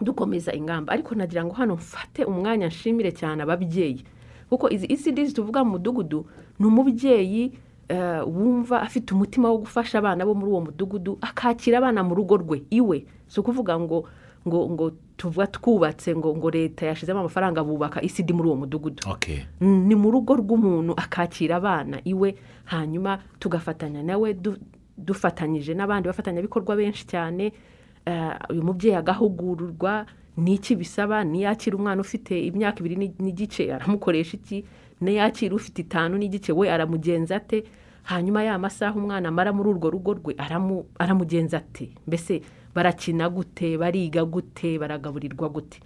[0.00, 4.04] Dukomeza ingamba ariko nagira ngo hano mfate umwanya nshimire cyane ababyeyi.
[4.48, 6.26] Kuko izi ecds tuvuga mu mudugudu
[6.58, 7.52] ni umubyeyi
[7.88, 12.36] eh, wumva afite umutima wo gufasha abana bo muri uwo mudugudu akakira abana mu rugo
[12.36, 13.06] rwe iwe.
[13.28, 14.04] Si ukuvuga ngo
[14.48, 19.02] ngo ngo tuvuga twubatse ngo ngo leta yashyizemo amafaranga bubaka ecd muri uwo mudugudu.
[19.10, 19.38] Okay.
[19.60, 22.34] ni mu rugo rw'umuntu akakira abana iwe.
[22.64, 24.56] Hanyuma tugafatanya nawe du-
[24.98, 27.52] dufatanyije n'abandi bafatanyabikorwa benshi cyane.
[28.06, 30.06] Eh, uyu mubyeyi agahugurwa
[30.38, 31.24] n'iki bisaba?
[31.24, 34.64] Niyakira umwana ufite imyaka ibiri n'i- n'igice aramukoresha iki?
[35.00, 37.64] Niyakira ufite itanu n'igice we aramugenza ate?
[38.08, 41.90] Hanyuma ya masaha umwana amara muri urwo rugo rwe aramu- aramugenza ate?
[42.06, 42.42] Mbese
[42.74, 43.76] barakina gute?
[43.78, 44.78] Bariga gute?
[44.78, 45.80] Baragaburirwa gute?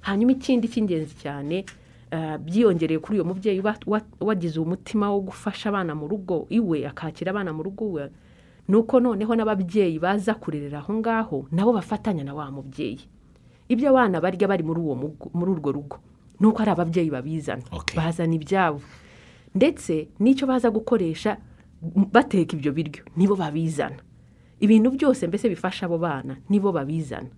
[0.00, 1.64] Hanyuma ikindi cy'ingenzi cyane
[2.10, 6.82] eh, byiyongereye kuri uyu mubyeyi wa- wa- wagize umutima wo gufasha abana mu rugo iwe
[6.88, 8.10] akakira abana mu rugo iwe
[8.68, 12.98] ni uko noneho n'ababyeyi baza kurerera aho ngaho nabo bafatanya na wa mubyeyi.
[13.70, 15.96] Ibyo abana barya bari muri urwo rugo.
[16.40, 17.62] Ni uko ari ababyeyi babizana.
[17.96, 18.80] Bazana ibyabo.
[19.54, 21.36] Ndetse n'icyo baza gukoresha
[22.12, 23.02] bateka ibyo biryo.
[23.16, 23.96] Nibo babizana.
[24.60, 27.28] Ibintu byose mbese bifasha abo bana nibo babizana.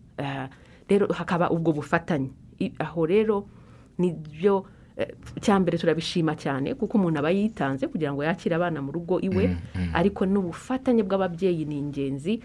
[0.88, 2.31] Rero hakaba ubwo bufatanye.
[2.79, 3.47] Aho rero
[3.99, 4.64] ni byo
[4.97, 5.09] eh,
[5.40, 9.57] cya mbere turabishima cyane kuko umuntu aba yitanze kugira ngo yakire abana mu rugo iwe.
[9.95, 12.40] Ariko n'ubufatanye bw'ababyeyi ni ingenzi.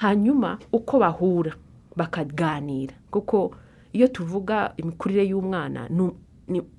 [0.00, 1.52] Hanyuma uko bahura.
[2.00, 3.52] Bakaganira kuko
[3.92, 5.88] iyo tuvuga imikurire y'umwana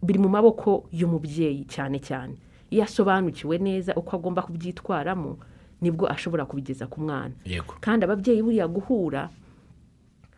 [0.03, 2.33] biri mu maboko y'umubyeyi cyane cyane.
[2.71, 5.37] Iyo asobanukiwe neza uko agomba kubyitwaramo
[5.81, 7.33] ni bwo ashobora kubigeza ku mwana.
[7.81, 9.29] Kandi ababyeyi buriya guhura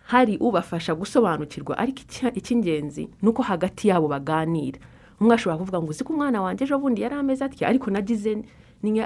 [0.03, 2.01] hari ubafasha gusobanukirwa ariko
[2.35, 4.79] icy'ingenzi ni uko hagati yabo baganira.
[5.21, 7.67] Umwe ashobora kuvuga ngo uzi ko umwana wanjye ejo bundi yari ameze atya?
[7.69, 8.43] Ariko nagize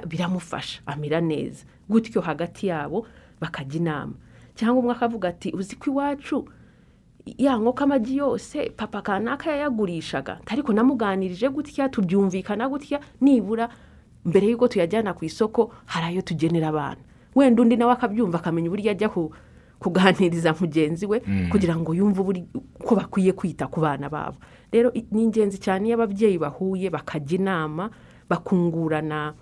[0.08, 1.66] biramufasha amera neza.
[1.90, 3.06] Gutyo hagati yabo
[3.42, 4.14] bakajya inama.
[4.58, 6.50] Cyangwa umwe akavuga ati uzi ko iwacu
[7.38, 13.70] ya nkoko amagi yose papa kanaka yayagurishaga ariko namuganirije gutya tubyumvikana gutya nibura
[14.26, 17.00] mbere y'uko tuyajyana ku isoko hari ayo tugenera abana
[17.36, 19.32] wenda undi nawe akabyumva akamenya uburyo ajya ku-
[19.80, 21.22] kuganiriza mugenzi we
[21.54, 22.22] kugira ngo yumve
[22.82, 24.38] uko bakwiye kwita ku bana babo.
[24.74, 27.90] Rero ni ingenzi cyane iyo ababyeyi bahuye bakajya inama
[28.30, 29.34] bakungurana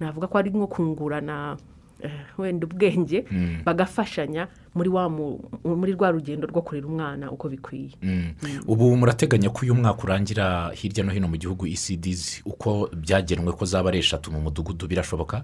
[0.00, 1.56] navuga ko ari nko kungurana
[2.00, 3.24] eh, wenda ubwenge
[3.66, 7.90] bagafashanya muri wa mu- muri rwa rugendo rwo kurera umwana uko bikwiye.
[8.02, 8.34] Mm.
[8.66, 13.64] ubu murateganya ko uyu mwaka urangira hirya no hino mu gihugu ecds uko byagenwe ko
[13.64, 15.42] zaba ari eshatu mu mudugudu birashoboka?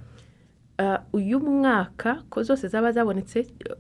[0.78, 3.76] Ah, uyu mwaka ko zose zaba zabonetse eh,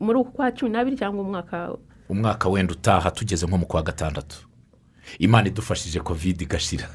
[0.00, 1.72] muri uku kwa cumi n'abiri cyangwa umwaka
[2.08, 4.36] umwaka wenda utaha tugeze nko mu kwa gatandatu.
[5.18, 6.88] Imana idufashije kovide igashira.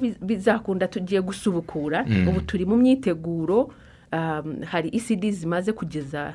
[0.00, 2.04] Bi- bizakunda tugiye gusubukura.
[2.28, 3.70] Ubu turi mu myiteguro
[4.66, 6.34] hari ecd zimaze kugeza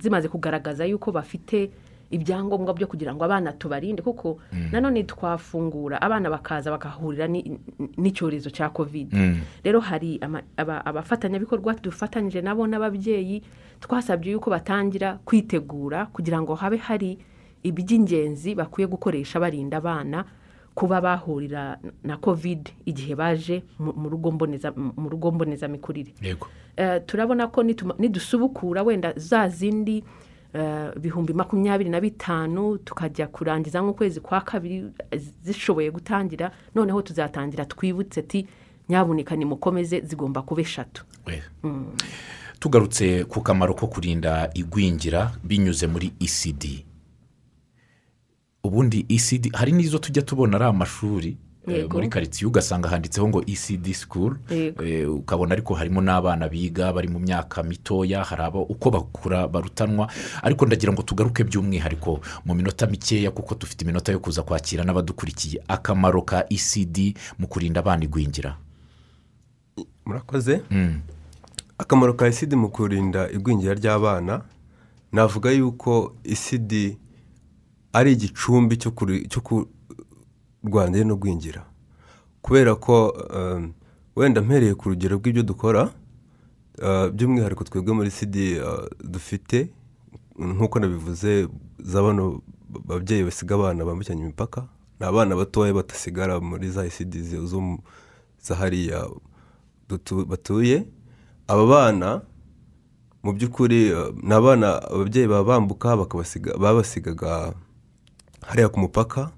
[0.00, 1.70] zimaze kugaragaza yuko bafite
[2.10, 4.38] ibyangombwa byo kugira ngo abana tubarinde kuko
[4.72, 7.58] nanone twafungura abana bakaza bagahurira ni-
[7.96, 9.14] n'icyorezo cya kovide
[9.64, 10.18] rero hari
[10.84, 13.42] abafatanyabikorwa dufatanyije nabo n'ababyeyi
[13.80, 17.18] twasabye yuko batangira kwitegura kugira ngo habe hari
[17.62, 20.24] iby'ingenzi bakwiye gukoresha barinda abana
[20.80, 26.14] kuba bahurira na kovide igihe baje mu rugo mbonezamikurire.
[26.76, 27.62] Eh, turabona ko
[27.98, 30.04] nidusubukura wenda za zindi
[30.54, 37.64] eh, bihumbi makumyabiri na bitanu tukajya kurangiza nk'ukwezi kwa kabiri eh, zishoboye gutangira noneho tuzatangira
[37.64, 38.46] twibutse ati
[38.88, 41.04] nyabuneka nimukomeze zigomba kuba eshatu.
[41.26, 41.42] Eh.
[42.58, 46.89] tugarutse ku kamaro ko kurinda igwingira binyuze muri ecd
[48.70, 53.92] ubundi ecd hari n'izo tujya tubona ari amashuri eh, muri karitsiye ugasanga handitseho ngo ecd
[53.92, 54.36] school.
[54.50, 54.82] Yego.
[54.84, 60.08] Eh, ukabona ariko harimo n'abana biga bari mu myaka mitoya hari abo uko bakura barutanwa.
[60.42, 65.60] Ariko ndagira ngo tugaruke by'umwihariko mu minota mikeya kuko dufite iminota yo kuza kwakira n'abadukurikiye.
[65.68, 68.56] Akamaro ka ecd mu kurinda abana igwingira.
[70.06, 70.62] Murakoze?
[71.78, 74.42] Akamaro ka isidi mu kurinda igwingira ry'abana.
[75.12, 76.96] Navuga yuko isidi
[77.92, 81.66] ari igicumbi cyo kurwanya no gwingira
[82.42, 83.72] kubera ko um,
[84.16, 85.90] wenda mpereye ku rugero rw'ibyo dukora
[86.82, 89.68] uh, by'umwihariko twebwe muri sidi uh, dufite
[90.38, 91.48] nk'uko nabivuze
[91.78, 94.66] za bano babyeyi basiga abana bambukiranya imipaka
[95.00, 97.78] ni abana batoya badasigara muri za isidi zo
[98.54, 99.08] hariya
[100.26, 100.86] batuye.
[101.48, 102.22] Aba bana
[103.22, 107.52] mu by'ukuri uh, ni abana ababyeyi baba bambuka bakabasiga- babasigaga
[108.50, 109.30] hariya ku mupaka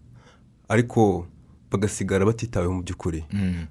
[0.68, 1.26] ariko
[1.70, 3.24] bagasigara batitaweho mu by'ukuri.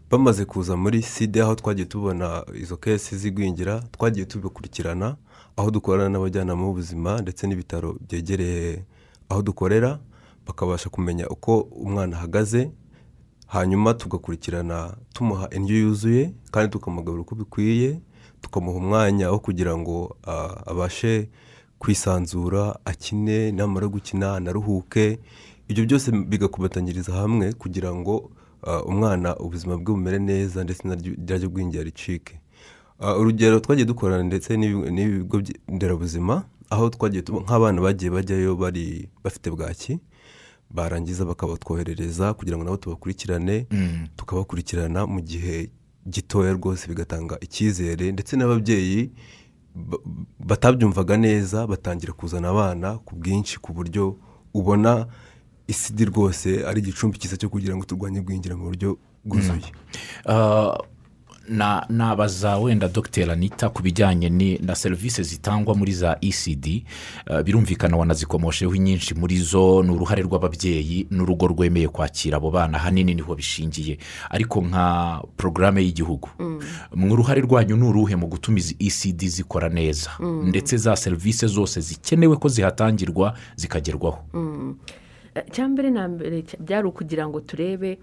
[0.09, 5.15] Bamaze kuza muri sida aho twagiye tubona izo kesi z'igwingira twagiye tubikurikirana
[5.57, 8.85] aho dukorana n'abajyanama b'ubuzima ndetse n'ibitaro byegereye
[9.29, 9.99] aho dukorera
[10.47, 12.69] bakabasha kumenya uko umwana ahagaze
[13.47, 17.99] hanyuma tugakurikirana tumuha indyo yuzuye kandi tukamugaburira uko bikwiye
[18.41, 21.29] tukamuha umwanya wo kugira ngo ah, abashe
[21.81, 25.19] kwisanzura akine namara gukina anaruhuke
[25.67, 28.31] ibyo byose bigakubatanyiriza hamwe kugira ngo
[28.63, 30.85] ah, umwana ubuzima bwe bumere neza ndetse
[31.17, 32.37] naryo gwingira ricike.
[32.99, 39.49] Ah, urugero twagiye dukorana ndetse n'ibi- n'ibigo nderabuzima aho twagiye nk'abana bagiye bajyayo bari bafite
[39.49, 39.99] bwaki
[40.69, 43.65] barangiza bakabatwoherereza kugira ngo nabo tubakurikirane
[44.15, 45.69] tukabakurikirana mu gihe
[46.09, 49.11] gitoya rwose bigatanga icyizere ndetse n'ababyeyi ba-
[50.39, 54.15] batabyumvaga neza batangira kuzana abana ku bwinshi ku buryo
[54.53, 55.07] ubona
[55.67, 59.71] isidi rwose ari igicumbi cyiza cyo kugira ngo turwanye igwingira mu buryo bwuzuye.
[60.25, 61.00] Ah, na
[61.89, 64.29] nabaza wenda dogiteri anita ku bijyanye
[64.61, 71.07] na serivisi zitangwa muri za ecd eh, birumvikana wanazikomosheho inyinshi muri zo ni uruhare rw'ababyeyi
[71.11, 73.97] n'urugo rwemeye kwakira abo bana ahanini ni ho bishingiye.
[74.29, 76.29] Ariko nka porogaramu y'igihugu
[76.95, 80.09] mu ruhare rwanyu ni uruhe mu gutuma izi ecd zikora neza?
[80.43, 84.19] Ndetse za serivisi zose zikenewe ko zihatangirwa zikagerwaho?
[85.47, 87.97] Icya mbere na mbere byari ukugira ngo turebe eh,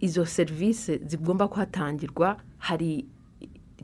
[0.00, 3.04] izo serivisi zigomba kuhatangirwa hari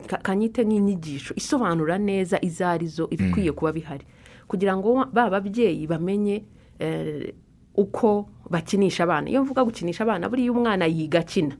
[0.07, 4.05] ka- kanyite nk'inyigisho isobanura neza izo ari zo ibikwiye kuba bihari.
[4.47, 6.43] Kugira ngo ba babyeyi bamenye
[6.79, 7.33] eh,
[7.75, 9.29] uko bakinisha abana.
[9.29, 11.55] Iyo mvuga gukinisha abana buriya umwana yiga akina.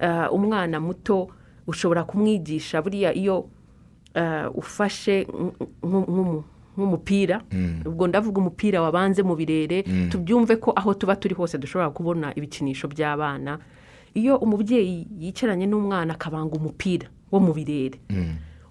[0.00, 1.28] Eh, umwana muto
[1.66, 3.48] ushobora kumwigisha buriya iyo
[4.14, 5.26] eh, ufashe
[6.76, 7.40] nk'umupira.
[7.86, 12.88] Ubwo ndavuga umupira wabanze mu birere tubyumve ko aho tuba turi hose dushobora kubona ibikinisho
[12.88, 13.58] by'abana.
[14.14, 17.98] Iyo umubyeyi yicaranye n'umwana akabanga umupira wo mu birere.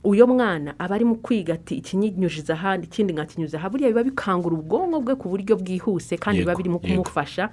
[0.03, 4.55] Uyo mwana aba ari mu kwiga ati ikinyunyujiza ahandi ikindi nkakinyuza aha buriya biba bikangura
[4.59, 7.49] ubwonko bwe ku buryo bwihuse kandi biba birimo kumufasha.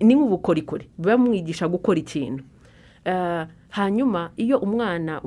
[0.00, 0.86] Ni nk'ubukorikori.
[0.98, 2.44] Biba bimwigisha gukora ikintu.
[3.68, 5.20] Hanyuma iyo umwana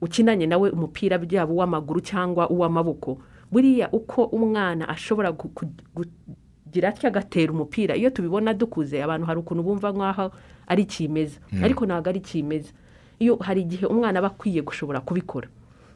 [0.00, 3.18] ukinanye nawe umupira byaba uw'amaguru cyangwa uw'amaboko
[3.52, 9.88] buriya uko umwana ashobora kugira atya agatera umupira iyo tubibona dukuze abantu hari ukuntu bumva
[9.92, 10.26] nk'aho
[10.66, 12.72] ari kimeza ariko ntabwo ari kimeza
[13.18, 15.48] iyo hari igihe umwana aba akwiye gushobora kubikora.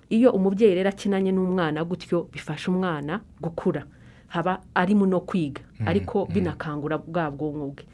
[0.09, 3.85] Iyo umubyeyi rero akinanye n'umwana gutyo bifasha umwana gukura.
[4.33, 5.61] Haba arimo no kwiga.
[5.85, 7.85] Ariko binakangura bwa bwonko bwe.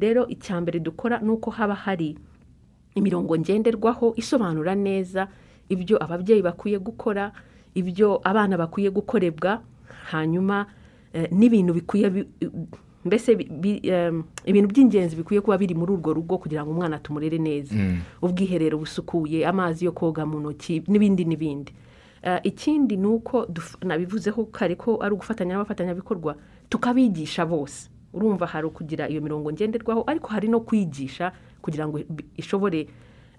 [0.00, 2.16] Rero icya mbere dukora ni uko haba hari
[2.94, 5.28] imirongo ngenderwaho isobanura neza
[5.68, 7.32] ibyo ababyeyi bakwiye gukora
[7.74, 9.62] ibyo abana bakwiye gukorebwa
[10.12, 10.66] hanyuma
[11.12, 12.28] eh, n'ibintu bikwiye bi-
[13.04, 13.32] mbese
[14.44, 17.74] ibintu by'ingenzi bikwiye kuba biri muri urwo rugo kugira ngo umwana tumurere neza.
[18.22, 21.72] Ubwiherero busukuye amazi yo koga mu ntoki n'ibindi n'ibindi.
[22.22, 23.46] Eh, ikindi ni uko
[23.82, 26.36] nabivuzeho kare ko ari ugufatanya n'abafatanyabikorwa
[26.70, 27.90] tukabigisha bose.
[28.14, 32.00] Urumva hari ukugira iyo mirongo ngenderwaho ariko hari no kwigisha kugira ngo
[32.36, 32.86] ishobore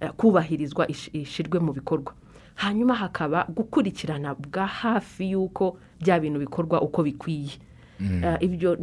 [0.02, 2.14] eh, kubahirizwa ish- ishirwe mu bikorwa.
[2.56, 7.52] Hanyuma hakaba gukurikirana bwa hafi y'uko bya bintu bikorwa uko bikwiye.
[8.04, 8.78] Eh, ibyo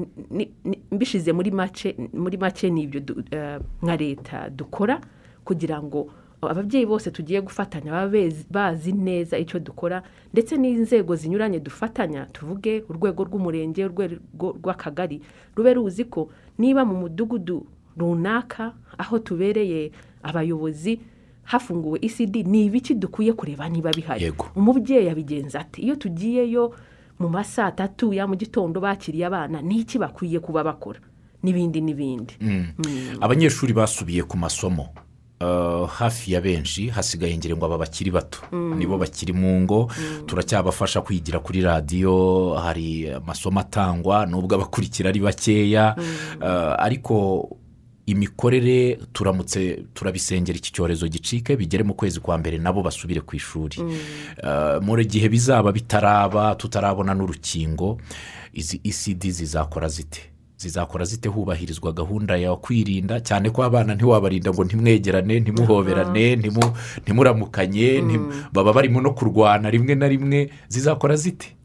[0.92, 5.00] mbishize muri make muri make ni ibyo eh, nka leta dukora
[5.44, 6.11] kugira ngo
[6.42, 8.18] ababyeyi bose tugiye gufatanya baba
[8.50, 15.20] bazi neza icyo dukora ndetse n'inzego zinyuranye dufatanya tuvuge urwego rw'umurenge urwego rw'akagari
[15.57, 19.90] rube ruzi ko niba mu mudugudu runaka aho tubereye
[20.22, 21.00] abayobozi
[21.42, 24.33] hafunguwe ecd ni ibiki dukwiye kureba niba bihari?
[24.57, 26.72] Umubyeyi abigenza ati iyo tugiyeyo
[27.18, 31.00] mu ma saa tatu ya mu gitondo bakiriye abana ni iki bakwiye kuba bakora?
[31.42, 32.35] N'ibindi n'ibindi
[33.20, 34.88] abanyeshuri basubiye ku masomo.
[35.88, 38.38] Hafi ya benshi hasigaye ngira ngo aba bakiri bato.
[38.53, 39.90] Nibo bakiri mu ngo
[40.26, 45.96] turacyabafasha kwigira kuri radiyo hari amasomo atangwa nubwo abakurikira ari bakeya.
[46.42, 47.48] Eh, ariko
[48.07, 53.76] imikorere turamutse turabisengera iki cyorezo gicike bigere mu kwezi kwa mbere nabo basubire ku ishuri.
[54.44, 57.98] Eh, mu gihe bizaba bitaraba tutarabona n'urukingo
[58.53, 60.29] izi ecd zizakora zite?
[60.61, 68.01] Zizakora zite hubahirizwa gahunda ya kwirinda cyane ko abana ntiwabarinda ngo ntimwegerane ntimuhoberane ntimu- ntimuramukanye
[68.05, 71.57] ntim- baba barimo no kurwana rimwe na rimwe zizakora zite?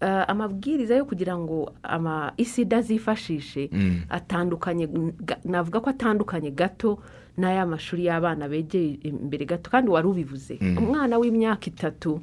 [0.00, 3.70] Eh, amabwiriza yo kugira ngo ama isida zifashishe
[4.08, 4.86] atandukanye
[5.18, 6.98] ga- navuga ko atandukanye gato
[7.38, 10.58] n'aya mashuri y'abana begeye imbere gato kandi wari ubivuze.
[10.78, 12.20] Umwana w'imyaka itatu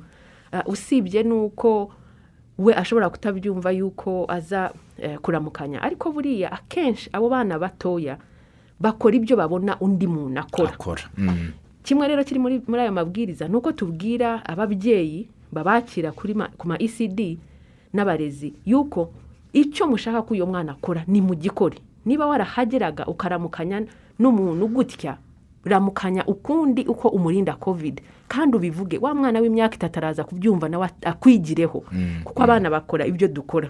[0.53, 1.91] eh, usibye n'uko
[2.61, 5.81] we ashobora kutabyumva yuko aza eh, kuramukanya.
[5.81, 8.17] Ariko buriya akenshi abo bana batoya
[8.79, 10.71] bakora ibyo babona undi muntu akora.
[11.17, 11.51] Mm.
[11.83, 17.37] kimwe rero kiri muri ayo mabwiriza ni uko tubwira ababyeyi babakira ku ma ecd
[17.93, 19.11] n'abarezi yuko
[19.53, 21.81] icyo mushaka ko uyu mwana akora ni mu gikori.
[22.05, 23.85] Niba warahageraga ukaramukanya
[24.19, 25.17] n'umuntu gutya
[25.65, 28.01] ramukanya ukundi uko umurinda covid.
[28.27, 31.83] Kandi ubivuge wa mwana w'imyaka itatu araza kubyumva nawe akwigireho.
[32.23, 33.69] Kuko abana bakora ibyo dukora.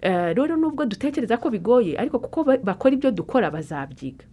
[0.00, 4.24] Eh, rero nubwo dutekereza ko bigoye ariko kuko ba- bakora ibyo dukora bazabyiga.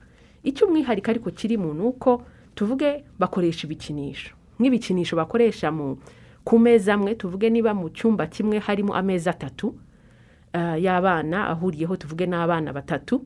[0.44, 2.22] Icyo umwihariko ariko kirimo ni uko
[2.56, 4.36] tuvuge bakoresha ibikinisho.
[4.60, 5.98] Nk'ibikinisho bakoresha mu
[6.44, 9.76] ku meza amwe tuvuge niba mu cyumba kimwe harimo ameza atatu
[10.54, 13.26] eh, y'abana ahuriyeho tuvuge n'abana batatu.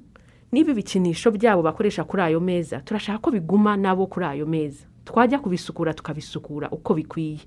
[0.51, 4.85] Niba ibikinisho byabo bakoresha kuri ayo meza turashaka ko biguma nabo kuri ayo meza.
[5.05, 7.39] Twajya kubisukura tukabisukura uko bikwiye.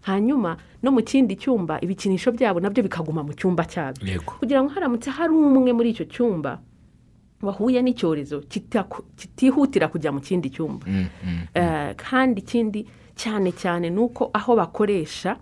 [0.00, 4.04] Hanyuma no mu kindi cyumba ibikinisho byabo na byo bikaguma mu cyumba cyabyo.
[4.40, 6.60] Kugira ngo haramutse hari umwe muri icyo cyumba
[7.42, 8.40] wahuye n'icyorezo
[9.16, 10.86] kitihutira kujya mu kindi cyumba.
[11.54, 12.86] Eh, kandi ikindi
[13.16, 15.36] cyane cyane ni uko aho bakoresha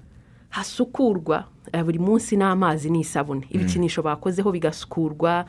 [0.48, 3.46] hasukurwa eh, buri munsi n'amazi n'isabune.
[3.50, 5.44] Ibikinisho bakozeho bigasukurwa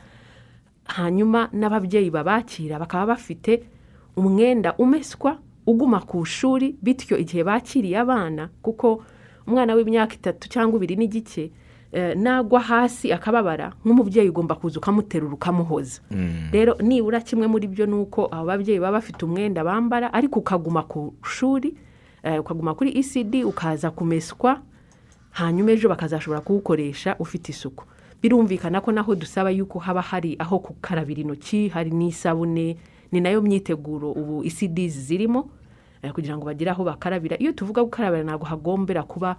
[0.87, 3.63] hanyuma n'ababyeyi babakira bakaba bafite
[4.15, 9.03] umwenda umeswa uguma ku ishuri bityo igihe bakiriye abana kuko
[9.47, 11.51] umwana w'imyaka itatu cyangwa ibiri n'igice
[11.91, 16.01] eh, nagwa hasi akababara nk'umubyeyi ugomba kuza ukamuterura ukamuhoza.
[16.51, 20.83] Rero nibura kimwe muri byo ni uko abo babyeyi baba bafite umwenda bambara ariko ukaguma
[20.83, 21.75] ku ishuri
[22.23, 24.59] eh, ukaguma kuri ecd ukaza kumeswa
[25.31, 27.83] hanyuma ejo bakazashobora kuwukoresha ufite isuku.
[28.21, 32.77] Birumvikana ko naho dusaba yuko haba hari aho gukarabira intoki hari n'isabune
[33.11, 35.49] ni na yo myiteguro ubu isidizi zirimo
[36.01, 37.37] eh, kugira ngo bagire aho bakarabira.
[37.39, 39.35] Iyo tuvuga gukarabira ntabwo hagombera kuba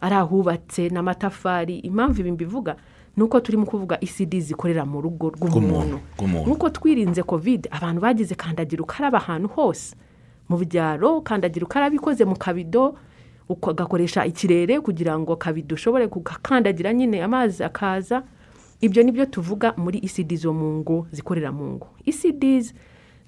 [0.00, 1.78] ari ahubatse n'amatafari.
[1.78, 2.76] Impamvu ibi mbivuga
[3.16, 6.00] ni uko turimo kuvuga isidizi zikorera mu rugo rw'umuntu.
[6.46, 9.96] Nk'uko twirinze kovide abantu bagize kandagira ukaraba ahantu hose.
[10.48, 12.94] Mu byaro kandagira ukarabe ikoze mu kabido
[13.48, 18.22] ugakoresha ikirere kugira ngo kabido ushobore kugakandagira nyine amazi akaza.
[18.80, 21.88] Ibyo ni byo tuvuga muri isidi zo mu ngo zikorera mu ngo.
[22.04, 22.74] Isidizi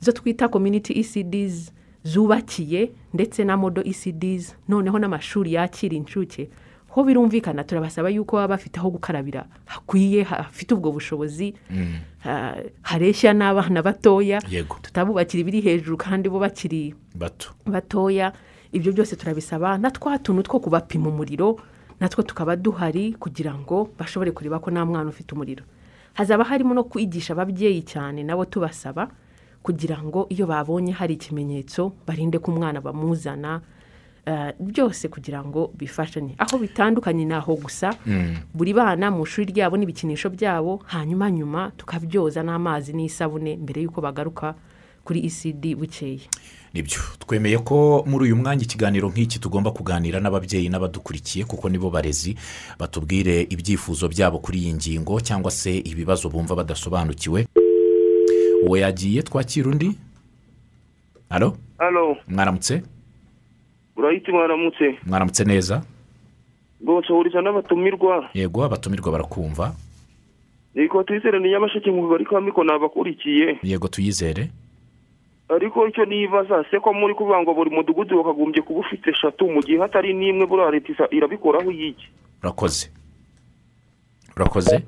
[0.01, 1.71] zo twita community isidizi
[2.05, 6.51] zubakiye ndetse na modo isidizi noneho n'amashuri yakira inshuke
[6.89, 11.55] ho birumvikana turabasaba yuko baba bafite aho gukarabira hakwiye hafite ubwo bushobozi
[12.19, 14.39] ha- hareshya n'abana batoya.
[14.83, 17.51] Tutabubakira ibiri hejuru kandi bo bakiri bato.
[17.67, 18.33] batoya.
[18.75, 21.57] Ibyo byose turabisaba na twa tuntu two kubapima umuriro
[22.01, 25.65] natwo tukaba duhari kugira ngo bashobore kureba ko nta mwana ufite umuriro.
[26.15, 29.09] Hazaba harimo no kwigisha ababyeyi cyane nabo tubasaba
[29.63, 33.61] kugira ngo iyo babonye hari ikimenyetso barinde ko umwana bamuzana
[34.27, 36.35] eh, byose kugira ngo bifashanye.
[36.39, 37.95] Aho bitandukanye ni aho gusa
[38.55, 44.55] buri bana mu ishuri ryabo n'ibikinisho byabo hanyuma nyuma tukabyoza n'amazi n'isabune mbere y'uko bagaruka
[45.05, 46.21] kuri isidi bukeye.
[46.75, 46.99] Ni byo.
[47.19, 52.35] Twemeye ko muri uyu mwanya ikiganiro nk'iki tugomba kuganira n'ababyeyi n'abadukurikiye kuko nibo barezi
[52.79, 57.47] batubwire ibyifuzo byabo kuri iyi ngingo cyangwa se ibibazo bumva badasobanukiwe.
[58.67, 59.95] Uwo yagiye twakira undi?
[61.31, 61.57] Halo
[62.29, 62.83] mwaramutse?
[63.97, 64.99] Urahita mwaramutse?
[65.07, 65.83] Mwaramutse neza?
[66.85, 68.31] Rwose uhuriza n'abatumirwa.
[68.35, 69.75] Yego abatumirwa barakumva.
[70.75, 73.59] Reka twizere ni nyamasheke mu kagari ka miko nabakurikiye.
[73.63, 74.51] Yego tuyizere.
[75.49, 79.61] Ariko icyo nibaza se ko muri kuvuga ngo buri mudugudu wakagombye kuba ufite eshatu mu
[79.63, 82.09] gihe hatari n'imwe buriya leta irabikoraho y'iki?
[82.43, 82.91] Urakoze.
[84.37, 84.83] Urakoze.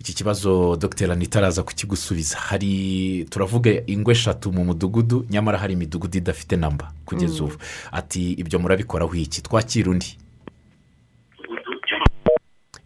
[0.00, 2.38] Iki kibazo dogiteri anita araza kukigusubiza.
[2.38, 7.54] Hari turavuga ingo eshatu mu mudugudu nyamara hari imidugudu idafite namba kugeza ubu.
[7.92, 9.42] Ati ibyo murabikoraho iki?
[9.42, 10.16] Twakira undi?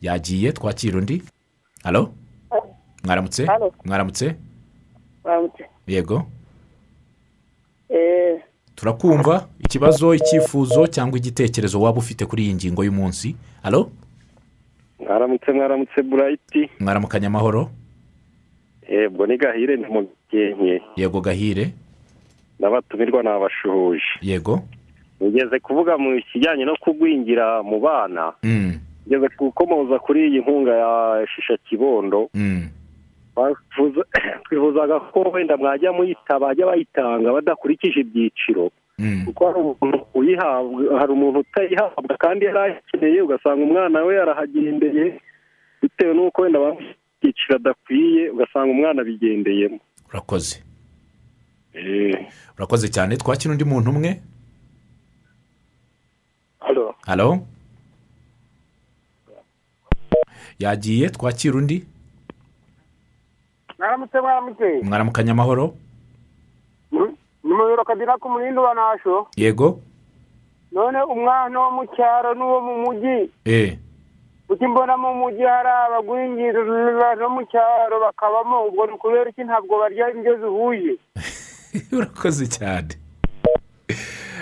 [0.03, 1.23] Yagiye twakira undi?
[1.85, 2.13] Halo
[3.05, 3.47] mwaramutse?
[3.85, 4.37] Mwaramutse.
[5.87, 6.27] Yego.
[8.75, 13.37] Turakumva ikibazo icyifuzo cyangwa igitekerezo waba ufite kuri iyi ngingo y'umunsi.
[13.63, 13.91] Halo
[15.01, 17.71] mwaramutse mwaramutse burayiti mwaramukanya amahoro.
[18.91, 21.73] Yebwo ni gahire ni mu gihe yego gahire.
[22.61, 24.63] N'abatumirwa ni abashuhuje yego.
[25.21, 28.33] Mugeze kuvuga mu kijyanye no kugwingira mu bana.
[28.43, 28.79] Mm,
[29.09, 32.29] ngeze gukomoza kuri iyi nkunga ya shisha kibondo.
[32.35, 32.69] Mm,
[34.45, 38.71] twifuzaga ko wenda mwajya muyita bajya bayitanga badakurikije ibyiciro.
[38.99, 39.25] Mm.
[39.27, 45.19] kuko hari umuntu uyihabwa hari umuntu utayihabwa kandi yari ayikeneye ugasanga umwana we yarahagendeye
[45.83, 49.79] bitewe n'uko wenda bamuha ibyiciro adakwiye ugasanga umwana abigendeyemo.
[50.11, 50.63] Urakoze.
[51.75, 52.15] Eh.
[52.57, 53.17] urakoze cyane.
[53.17, 54.21] Twakira undi muntu umwe?
[57.07, 57.47] Halo?
[60.59, 61.11] Yagiye?
[61.11, 61.85] Twakira undi?
[63.79, 65.75] Mwaramutse mwaramutse mwaramukanya amahoro?
[67.45, 69.81] Ni muyoro kadira ku murindi wa nasho yego.
[70.73, 73.79] None umwana wo mu cyaro n'uwo mu mujyi eh.
[74.49, 78.67] Kuki mbona mu mujyi hari abagwingirira no mu cyaro bakabamo?
[78.67, 79.45] Ubwo ni ukubera iki?
[79.45, 80.97] Ntabwo barya indyo zihuye
[81.97, 82.95] urakoze cyane.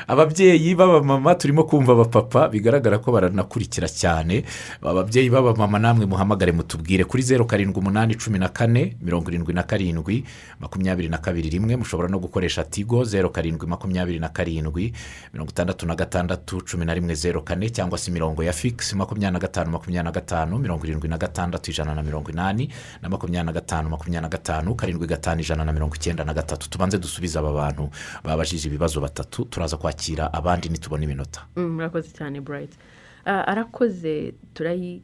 [0.06, 4.44] Ababyeyi b'abamama turimo kumva abapapa bigaragara ko baranakurikira cyane.
[4.82, 7.04] Ababyeyi b'abamama namwe muhamagare mutubwire.
[7.04, 10.24] Kuri zeru karindwi umunani cumi na kane mirongo irindwi na karindwi
[10.60, 14.92] makumyabiri na kabiri rimwe mushobora no gukoresha tigo zeru karindwi makumyabiri na karindwi
[15.32, 19.32] mirongo itandatu na gatandatu cumi na rimwe zeru kane cyangwa se imirongo ya fikisi makumyabiri
[19.32, 22.68] na gatanu makumyabiri na gatanu mirongo irindwi na gatandatu ijana na mirongo inani
[23.02, 26.70] na makumyabiri na gatanu makumyabiri na gatanu karindwi gatanu ijana na mirongo icyenda na gatatu.
[26.70, 27.88] Tubanze dusubize aba bantu
[28.24, 29.91] babajije ibibazo batatu turaza kwakira
[30.32, 31.40] abandi nitubona iminota.
[31.56, 32.76] Mm, murakoze cyane burayiti
[33.24, 35.02] arakoze turayi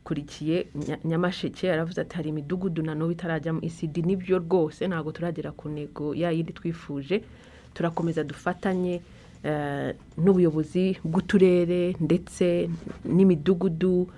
[0.00, 4.88] n'uwadukurikiye Nya- nyamasheke yaravuze ati hari imidugudu na n'ubu itarajya mu isidi ni byo rwose
[4.88, 7.22] ntabwo turagera ku ntego ya yindi twifuje.
[7.74, 9.00] Turakomeza dufatanye
[9.44, 12.68] eh, n'ubuyobozi bw'uturere ndetse
[13.04, 14.08] n'imidugudu.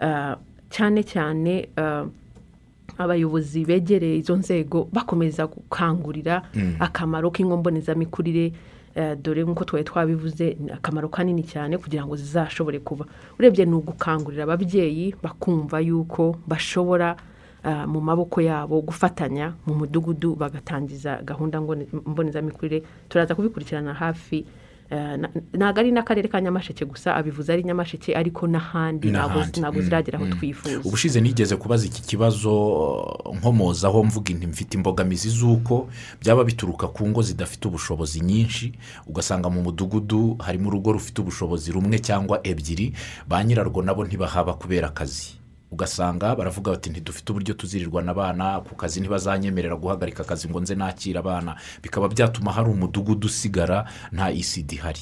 [0.00, 0.34] Eh,
[0.70, 2.04] cyane cyane eh,
[2.98, 6.42] abayobozi begereye izo nzego bakomeza gukangurira
[6.82, 8.52] akamaro k'inkombonezamikurire
[9.22, 13.06] dore nk'uko twari twabivuze akamaro kanini cyane kugira ngo zizashobore kuba
[13.38, 17.16] urebye ni ugukangurira ababyeyi bakumva yuko bashobora
[17.64, 22.82] ah, mu maboko yabo gufatanya mu mudugudu bagatangiza gahunda mbonezamikurire.
[23.08, 24.46] Turaza kubikurikirana hafi eh,
[25.52, 29.40] ntabwo ari n'akarere ka nyamasheke gusa abivuze ari nyamasheke ariko n'ahandi ntabwo
[29.78, 30.32] Mm, ziragera aho mm.
[30.32, 30.80] twifuza.
[30.84, 32.50] Ubushize nigeze kubaza iki kibazo
[33.34, 35.88] nkomozaho mvuga inti mfite imbogamizi z'uko
[36.20, 38.72] byaba bituruka ku ngo zidafite ubushobozi nyinshi
[39.06, 42.92] ugasanga mu mudugudu harimo urugo rufite ubushobozi rumwe cyangwa ebyiri
[43.28, 45.37] ba nyirarwo nabo ntibahaba kubera akazi.
[45.72, 51.18] Ugasanga baravuga bati ntidufite uburyo tuzirirwana abana ku kazi ntibazanyemerera guhagarika akazi ngo nze nakire
[51.18, 51.56] abana.
[51.82, 55.00] Bikaba byatuma hari umudugudu usigara nta isidi ihari.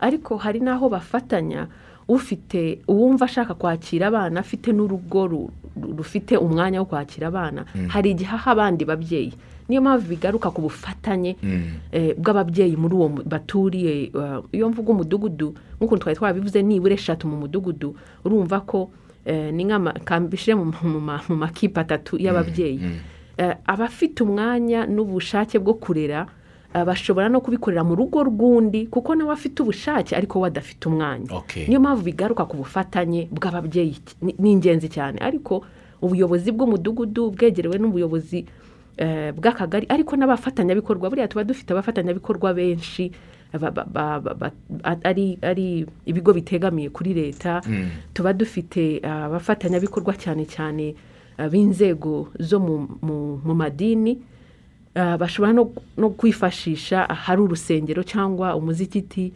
[0.00, 1.66] Ariko hari n'aho bafatanya
[2.08, 5.50] ufite uwumva ashaka kwakira abana afite n'urugo ru-
[5.80, 9.32] ru- rufite umwanya wo kwakira abana hari igihe aha abandi babyeyi.
[9.68, 11.36] Niyo mpamvu bigaruka ku bufatanye
[11.92, 17.36] eh, bw'ababyeyi muri uwo baturiye eh, iyo mvuga umudugudu nk'ukuntu twari twabivuze nibura eshatu mu
[17.44, 17.92] mudugudu
[18.24, 18.88] urumva ko
[19.28, 22.80] eh, ni nk'amakambishe mu mu ma- mu makipe atatu y'ababyeyi.
[23.38, 26.26] Eh, abafite umwanya n'ubushake bwo kurera
[26.74, 31.28] eh, bashobora no kubikorera mu rugo rw'undi kuko nawe afite ubushake ariko we adafite umwanya
[31.68, 33.96] niyo mpamvu bigaruka ku bufatanye bw'ababyeyi.
[34.40, 35.20] Ni ingenzi cyane.
[35.20, 35.60] Ariko
[36.02, 38.46] ubuyobozi bw'umudugudu bwegerewe n'ubuyobozi
[39.38, 43.12] bw'akagari ariko n'abafatanyabikorwa buriya tuba dufite abafatanyabikorwa benshi
[45.04, 47.60] ari ibigo bitegamiye kuri leta
[48.14, 50.94] tuba dufite abafatanyabikorwa cyane cyane
[51.50, 54.18] b'inzego zo mu- madini
[54.94, 59.32] bashobora no, kwifashisha ahari urusengero cyangwa umuzikiti.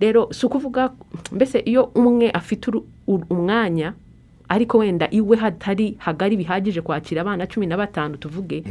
[0.00, 0.92] Rero si ukuvuga
[1.32, 2.68] mbese iyo umwe afite
[3.06, 3.94] umwanya
[4.48, 8.62] ariko wenda iwe hatari hagari bihagije kwakira abana cumi na batanu tuvuge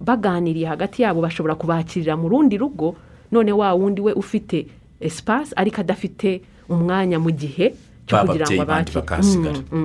[0.00, 2.96] baganiriye hagati yabo bashobora kubakirira mu rundi rugo
[3.32, 4.66] none wa wundi we ufite
[5.00, 7.74] esipasi ariko adafite umwanya mu gihe
[8.06, 9.00] cyo kugira ngo babyeyi bandi abakire.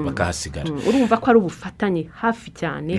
[0.05, 0.81] bakahasigara Mm, mm.
[0.81, 2.93] Mm, urumva ko ari ubufatanye hafi cyane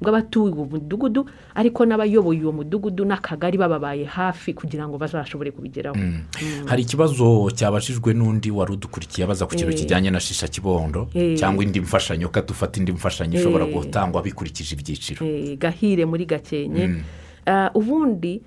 [0.00, 1.24] bw'abatuye uwo mudugudu
[1.56, 5.96] ariko n'abayoboye uwo mudugudu n'akagari bababaye hafi kugira ngo bazashobore kubigeraho.
[6.68, 9.78] Hari ikibazo cyabajijwe n'undi wari udukurikiye abaza ku kintu Eh.
[9.80, 11.40] kijyanye na shisha kibondo Eh.
[11.40, 13.72] cyangwa indi mfashanyo ko dufata indi mfashanyo ishobora Eh.
[13.72, 15.24] gutangwa bikurikije ibyiciro.
[15.56, 17.00] Gahire muri gakenke.
[17.48, 18.42] Ah, ubundi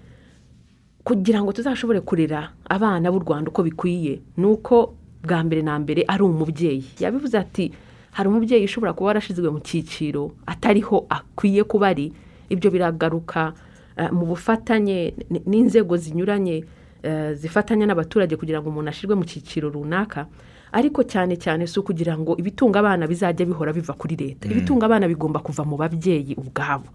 [1.04, 4.94] kugira ngo tuzashobore kurera abana b'u rwanda uko bikwiye ni uko
[5.24, 6.86] bwa mbere na mbere ari umubyeyi.
[7.00, 7.72] Yabivuze ati
[8.12, 12.14] hari umubyeyi ushobora kuba warashyizwe mu cyiciro atariho akwiye kuba ari.
[12.50, 13.54] Ibyo biragaruka
[13.98, 15.14] ah, mu bufatanye
[15.46, 16.64] n'inzego zinyuranye
[17.04, 20.26] eh, zifatanya n'abaturage kugira ngo umuntu ashyirwe mu cyiciro runaka.
[20.72, 24.46] Ariko cyane cyane si ukugira ngo ibitunga abana bizajya bihora biva kuri leta.
[24.50, 26.90] Ibitunga abana bigomba kuva mu babyeyi ubwabo.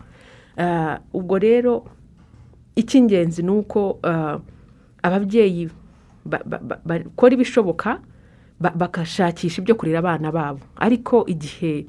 [0.57, 1.85] Ah, ubwo rero
[2.77, 4.39] icy'ingenzi ni uko ah,
[5.03, 5.69] ababyeyi
[6.25, 8.01] ba- ba- ba- bakora ibishoboka
[8.61, 10.61] ba- bagashakisha ibyo kurera abana babo.
[10.77, 11.87] Ariko igihe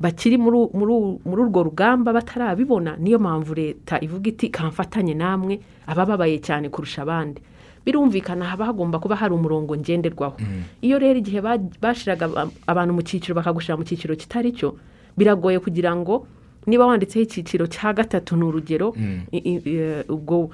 [0.00, 7.02] bakiri muri urwo rugamba batarabibona niyo mpamvu leta ivuga iti kamfatanye namwe abababaye cyane kurusha
[7.02, 7.42] abandi.
[7.86, 10.36] Birumvikana haba hagomba kuba hari umurongo ngenderwaho.
[10.84, 14.76] Iyo rero igihe ba- bashyiraga aba- abantu mu cyiciro bakagushyira mu cyiciro kitari cyo
[15.16, 16.26] biragoye kugira ngo
[16.66, 18.94] niba wanditseho icyiciro cya gatatu ni urugero
[19.32, 20.50] eh, ubwo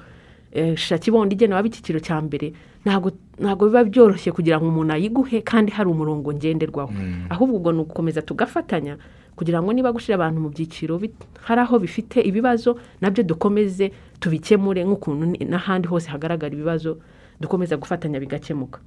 [0.51, 2.53] eh, shakibondo igenewe icyiciro cya mbere
[2.85, 6.93] ntabwo ntabwo biba byoroshye kugira ngo umuntu ayiguhe kandi hari umurongo ngenderwaho.
[7.29, 8.97] Ahubwo ubwo ni ugukomeza tugafatanya
[9.35, 11.01] kugira ngo niba gushyira abantu mu byiciro
[11.43, 16.97] hari aho bifite ibibazo na byo dukomeze tubikemure nk'ukuntu n'ahandi hose hagaragara ibibazo
[17.41, 18.79] dukomeza gufatanya bigakemuka.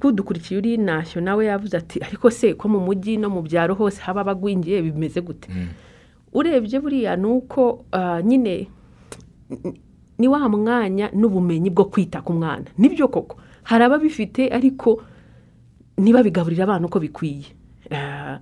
[0.00, 4.00] Kudukurikiye uri ntashyo nawe yavuze ati ariko se ko mu mujyi no mu byaro hose
[4.02, 5.48] haba abagwingiye bimeze gute?
[6.34, 8.68] Urebye buriya ni uko ah, nyine
[10.18, 12.64] ni wa mwanya n'ubumenyi bwo kwita ku mwana.
[12.78, 13.36] Nibyo koko?
[13.62, 15.02] Hari ababifite ariko
[15.98, 17.46] ntibabigaburire abana uko bikwiye.
[17.90, 18.38] Ah,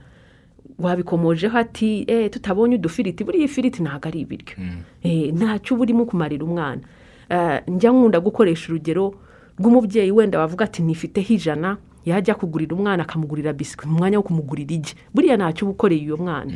[0.78, 3.24] wabikomojeho ati "Eh, tutabonye udufiriti.
[3.24, 4.56] Buriya ifiriti ntabwo ari ibiryo.
[5.02, 6.80] Eh, ntacyo uba urimo kumarira umwana.
[7.30, 9.14] Ah, njya nkunda gukoresha urugero
[9.62, 11.76] rw'umubyeyi wenda wavuga ati nifiteho ijana.
[12.04, 13.86] Yajya kugurira umwana akamugurira biswi.
[13.86, 14.94] Mu mwanya wo kumugurira igi.
[15.14, 16.50] Buriya ntacyo uba ukoreye uyo mwana.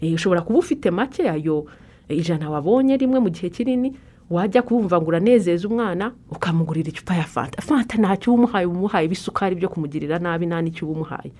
[0.00, 1.66] Eh, ushobora kuba ufite make yayo
[2.08, 3.96] eh, ijana wabonye rimwe mu gihe kinini
[4.30, 7.58] wajya kumva ngo uranezeza umwana ukamugurira icupa ya fanta.
[7.62, 11.32] Fanta ntacyo uba umuhaye uba umuhaye ibisukari byo kumugirira nabi nta n'icyo uba umuhaye.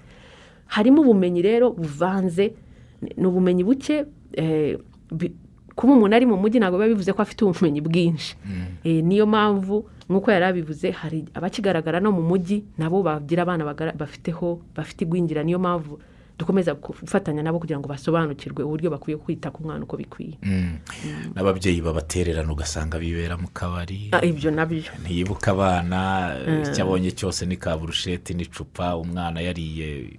[0.66, 2.54] Harimo ubumenyi rero buvanze
[3.16, 4.04] ni- ubumenyi buke
[4.34, 4.74] eh,
[5.78, 8.34] kuba umuntu ari mu mujyi ntabwo biba bivuze ko afite ubumenyi bwinshi.
[8.84, 14.60] Eh, niyo mpamvu nk'uko yari abivuze hari abakigaragara no mu mujyi nabo bagira abana bafiteho
[14.76, 15.42] bafite igwingira.
[15.42, 16.00] Niyo mpamvu
[16.38, 20.36] dukomeza gufatanya nabo kugira ngo basobanukirwe uburyo bakwiye kwita ku mwana uko bikwiye.
[21.34, 24.08] N'ababyeyi babatererana ugasanga bibera mu kabari.
[24.12, 24.82] Ah, ibyo na byo.
[25.04, 26.34] Ntiyibuka abana
[26.66, 30.10] icyo abonye cyose ni ka burusheti n'icupa umwana yariye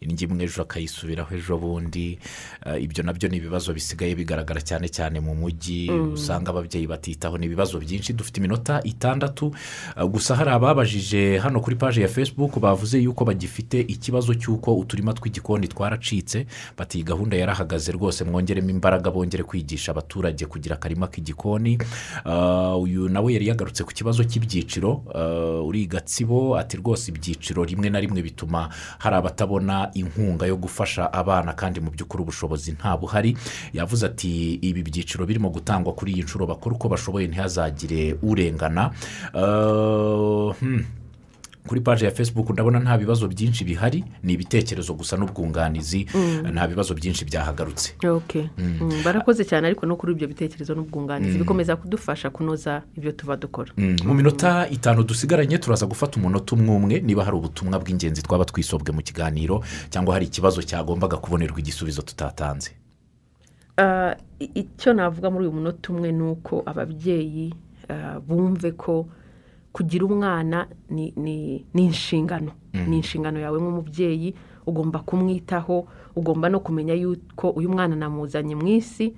[0.00, 2.18] imwe ejo akayisubiraho ejo bundi.
[2.66, 5.90] Eh, ibyo na byo ni ibibazo bisigaye bigaragara cyane cyane mu mujyi.
[5.90, 8.12] Usanga ababyeyi batitaho ni ibibazo byinshi.
[8.12, 9.52] Dufite iminota itandatu.
[9.96, 15.12] Eh, gusa hari ababajije hano kuri paji ya facebook bavuze yuko bagifite ikibazo cy'uko uturima
[15.12, 16.46] tw'igikoni twaracitse.
[16.78, 18.24] Bati iyi gahunda yarahagaze rwose.
[18.24, 21.78] Mwongeremo imbaraga bongere kwigisha abaturage kugira akarima k'igikoni.
[22.26, 25.02] Eh, uyu nawe yari yagarutse ku kibazo cy'ibyiciro.
[25.66, 28.68] Uri i gatsibo ati rwose ibyiciro rimwe na rimwe bituma
[28.98, 33.36] hari abatabona inkunga yo gufasha abana kandi mu by'ukuri ubushobozi nta buhari
[33.72, 38.90] yavuze ati ibi byiciro birimo gutangwa kuri iyi nshuro bakora uko bashoboye ntihazagire urengana
[39.34, 40.84] Eh, hmm.
[41.66, 46.06] Kuri paji ya facebook ndabona nta bibazo byinshi bihari ni ibitekerezo gusa n'ubwunganizi
[46.52, 47.94] nta bibazo byinshi byahagarutse.
[48.08, 48.44] Okay.
[48.58, 53.72] Mm, barakoze cyane ariko no kuri ibyo bitekerezo n'ubwunganizi bikomeza kudufasha kunoza ibyo tuba dukora.
[53.76, 58.44] Mm, mu minota itanu dusigaranye turaza gufata umunota umwe umwe niba hari ubutumwa bw'ingenzi twaba
[58.44, 62.70] twisobwe mu kiganiro cyangwa hari ikibazo cyagombaga kubonerwa igisubizo tutatanze.
[63.76, 67.54] Ah, icyo navuga muri uyu munota umwe ni uko ababyeyi
[67.88, 69.06] ah, bumve ko
[69.72, 72.52] kugira umwana ni ni- ni inshingano.
[72.72, 74.34] Ni inshingano yawe nk'umubyeyi
[74.66, 79.14] ugomba kumwitaho ugomba no kumenya yuko uyu mwana namuzanye mu isi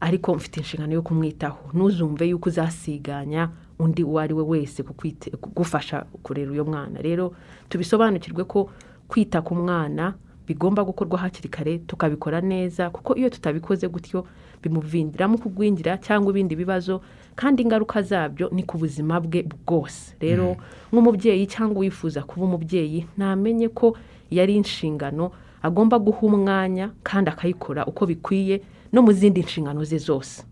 [0.00, 1.70] ariko mfite inshingano yo kumwitaho.
[1.74, 7.00] Ntuzumve yuko uzasiganya undi uwo ari we wese kugufasha kurera uyu mwana.
[7.02, 7.32] Rero
[7.68, 8.70] tubisobanukirwe ko
[9.08, 10.14] kwita ku mwana
[10.46, 14.24] bigomba gukorwa hakiri kare tukabikora neza kuko iyo tutabikoze gutyo
[14.62, 17.00] bimuvindiramo kugwingira cyangwa ibindi bibazo
[17.38, 20.16] kandi ingaruka zabyo ni ku buzima bwe bwose.
[20.20, 20.56] Rero
[20.90, 23.94] nk'umubyeyi cyangwa uwifuza kuba umubyeyi ntamenye ko
[24.30, 25.30] yari inshingano
[25.62, 28.58] agomba guha umwanya kandi akayikora uko bikwiye
[28.92, 30.42] no mu zindi nshingano ze zose.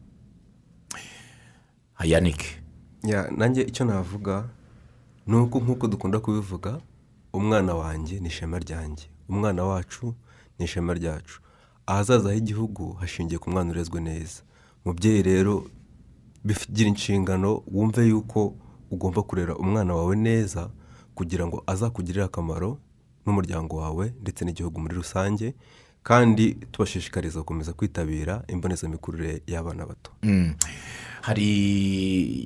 [1.95, 2.47] Hayanike
[3.03, 4.45] Ya, nanjye icyo navuga
[5.27, 6.79] ni uko nk'uko dukunda kubivuga
[7.33, 9.05] umwana wanjye ni ishema ryanjye.
[9.29, 10.15] Umwana wacu
[10.59, 11.41] ni ishema ryacu.
[11.87, 14.43] Ahazaza h'igihugu hashingiye ku mwana urezwe neza.
[14.85, 15.65] Mubyeyi rero
[16.47, 18.55] bigira inshingano wumve yuko
[18.91, 20.71] ugomba kurera umwana wawe neza
[21.15, 22.79] kugira ngo azakugirire akamaro
[23.27, 25.55] n'umuryango wawe ndetse n'igihugu muri rusange
[26.03, 30.11] kandi tubashishikariza gukomeza kwitabira imbonezamikurire y'abana bato.
[30.23, 30.55] Mm.
[31.27, 31.51] hari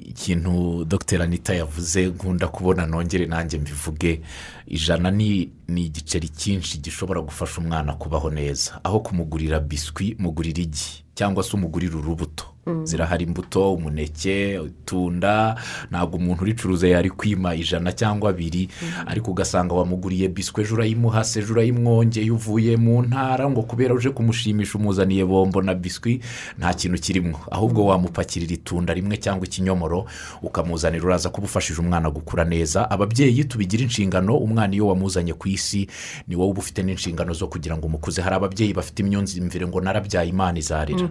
[0.08, 1.22] ikintu dr.
[1.22, 4.20] Anita yavuze nkunda kubona nongere nanjye mbivuge.
[4.66, 8.80] Ijana ni igiceri cyinshi gishobora gufasha umwana kubaho neza.
[8.84, 12.44] Aho kumugurira biswi mugurira igi cyangwa se umugurira urubuto.
[12.84, 15.56] Zirahari imbuto umuneke itunda
[15.90, 18.68] ntabwo umuntu uricuruza yari kwima ijana cyangwa abiri.
[19.06, 24.10] Ariko ugasanga wamuguriye biswi ejo urayimuha se ejo urayimwongeye uvuye mu ntara ngo kubera uje
[24.10, 26.20] kumushimisha umuzaniye bombo na biswi
[26.58, 30.06] nta kintu kirimo ahubwo wamupakirira itunda rimwe cyangwa ikinyomoro
[30.42, 32.90] ukamuzanira uraza kuba ufashije umwana gukura neza.
[32.90, 35.88] Ababyeyi tubigira inshingano umwana iyo wamuzanye ku isi
[36.28, 38.22] ni wowe uba ufite n'inshingano zo kugira ngo umukuze.
[38.22, 41.08] Hari ababyeyi bafite imyumvire ngo narabyaye imana izarira.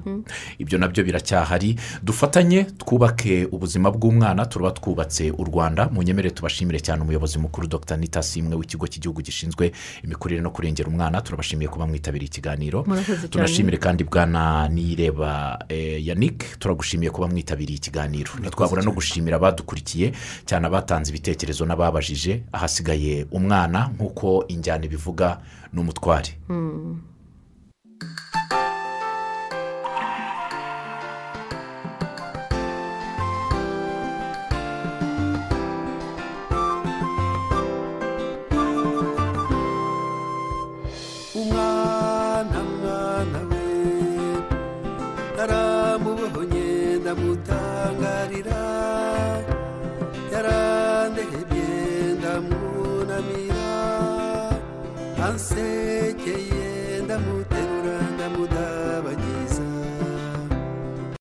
[0.60, 1.04] Ibyo na byo
[1.40, 5.90] biracyahari dufatanye twubake ubuzima bw'umwana turaba twubatse u rwanda.
[5.92, 7.98] Munyemere tubashimire cyane umuyobozi mukuru dr.
[7.98, 9.72] Nita simwe w'ikigo cy'igihugu gishinzwe
[10.04, 11.22] imikurire no kurengera umwana.
[11.22, 12.86] Turabashimiye kuba mwitabiriye ikiganiro.
[13.30, 16.60] Tunashimire kandi bwana nireba eh, yannick.
[16.60, 18.32] Turagushimiye kuba mwitabiriye ikiganiro.
[18.40, 20.12] Ntitwabura no gushimira abadukurikiye
[20.46, 23.90] cyane abatanze ibitekerezo n'ababajije ahasigaye umwana.
[23.96, 25.40] Nk'uko injyana ibivuga
[25.74, 25.80] ni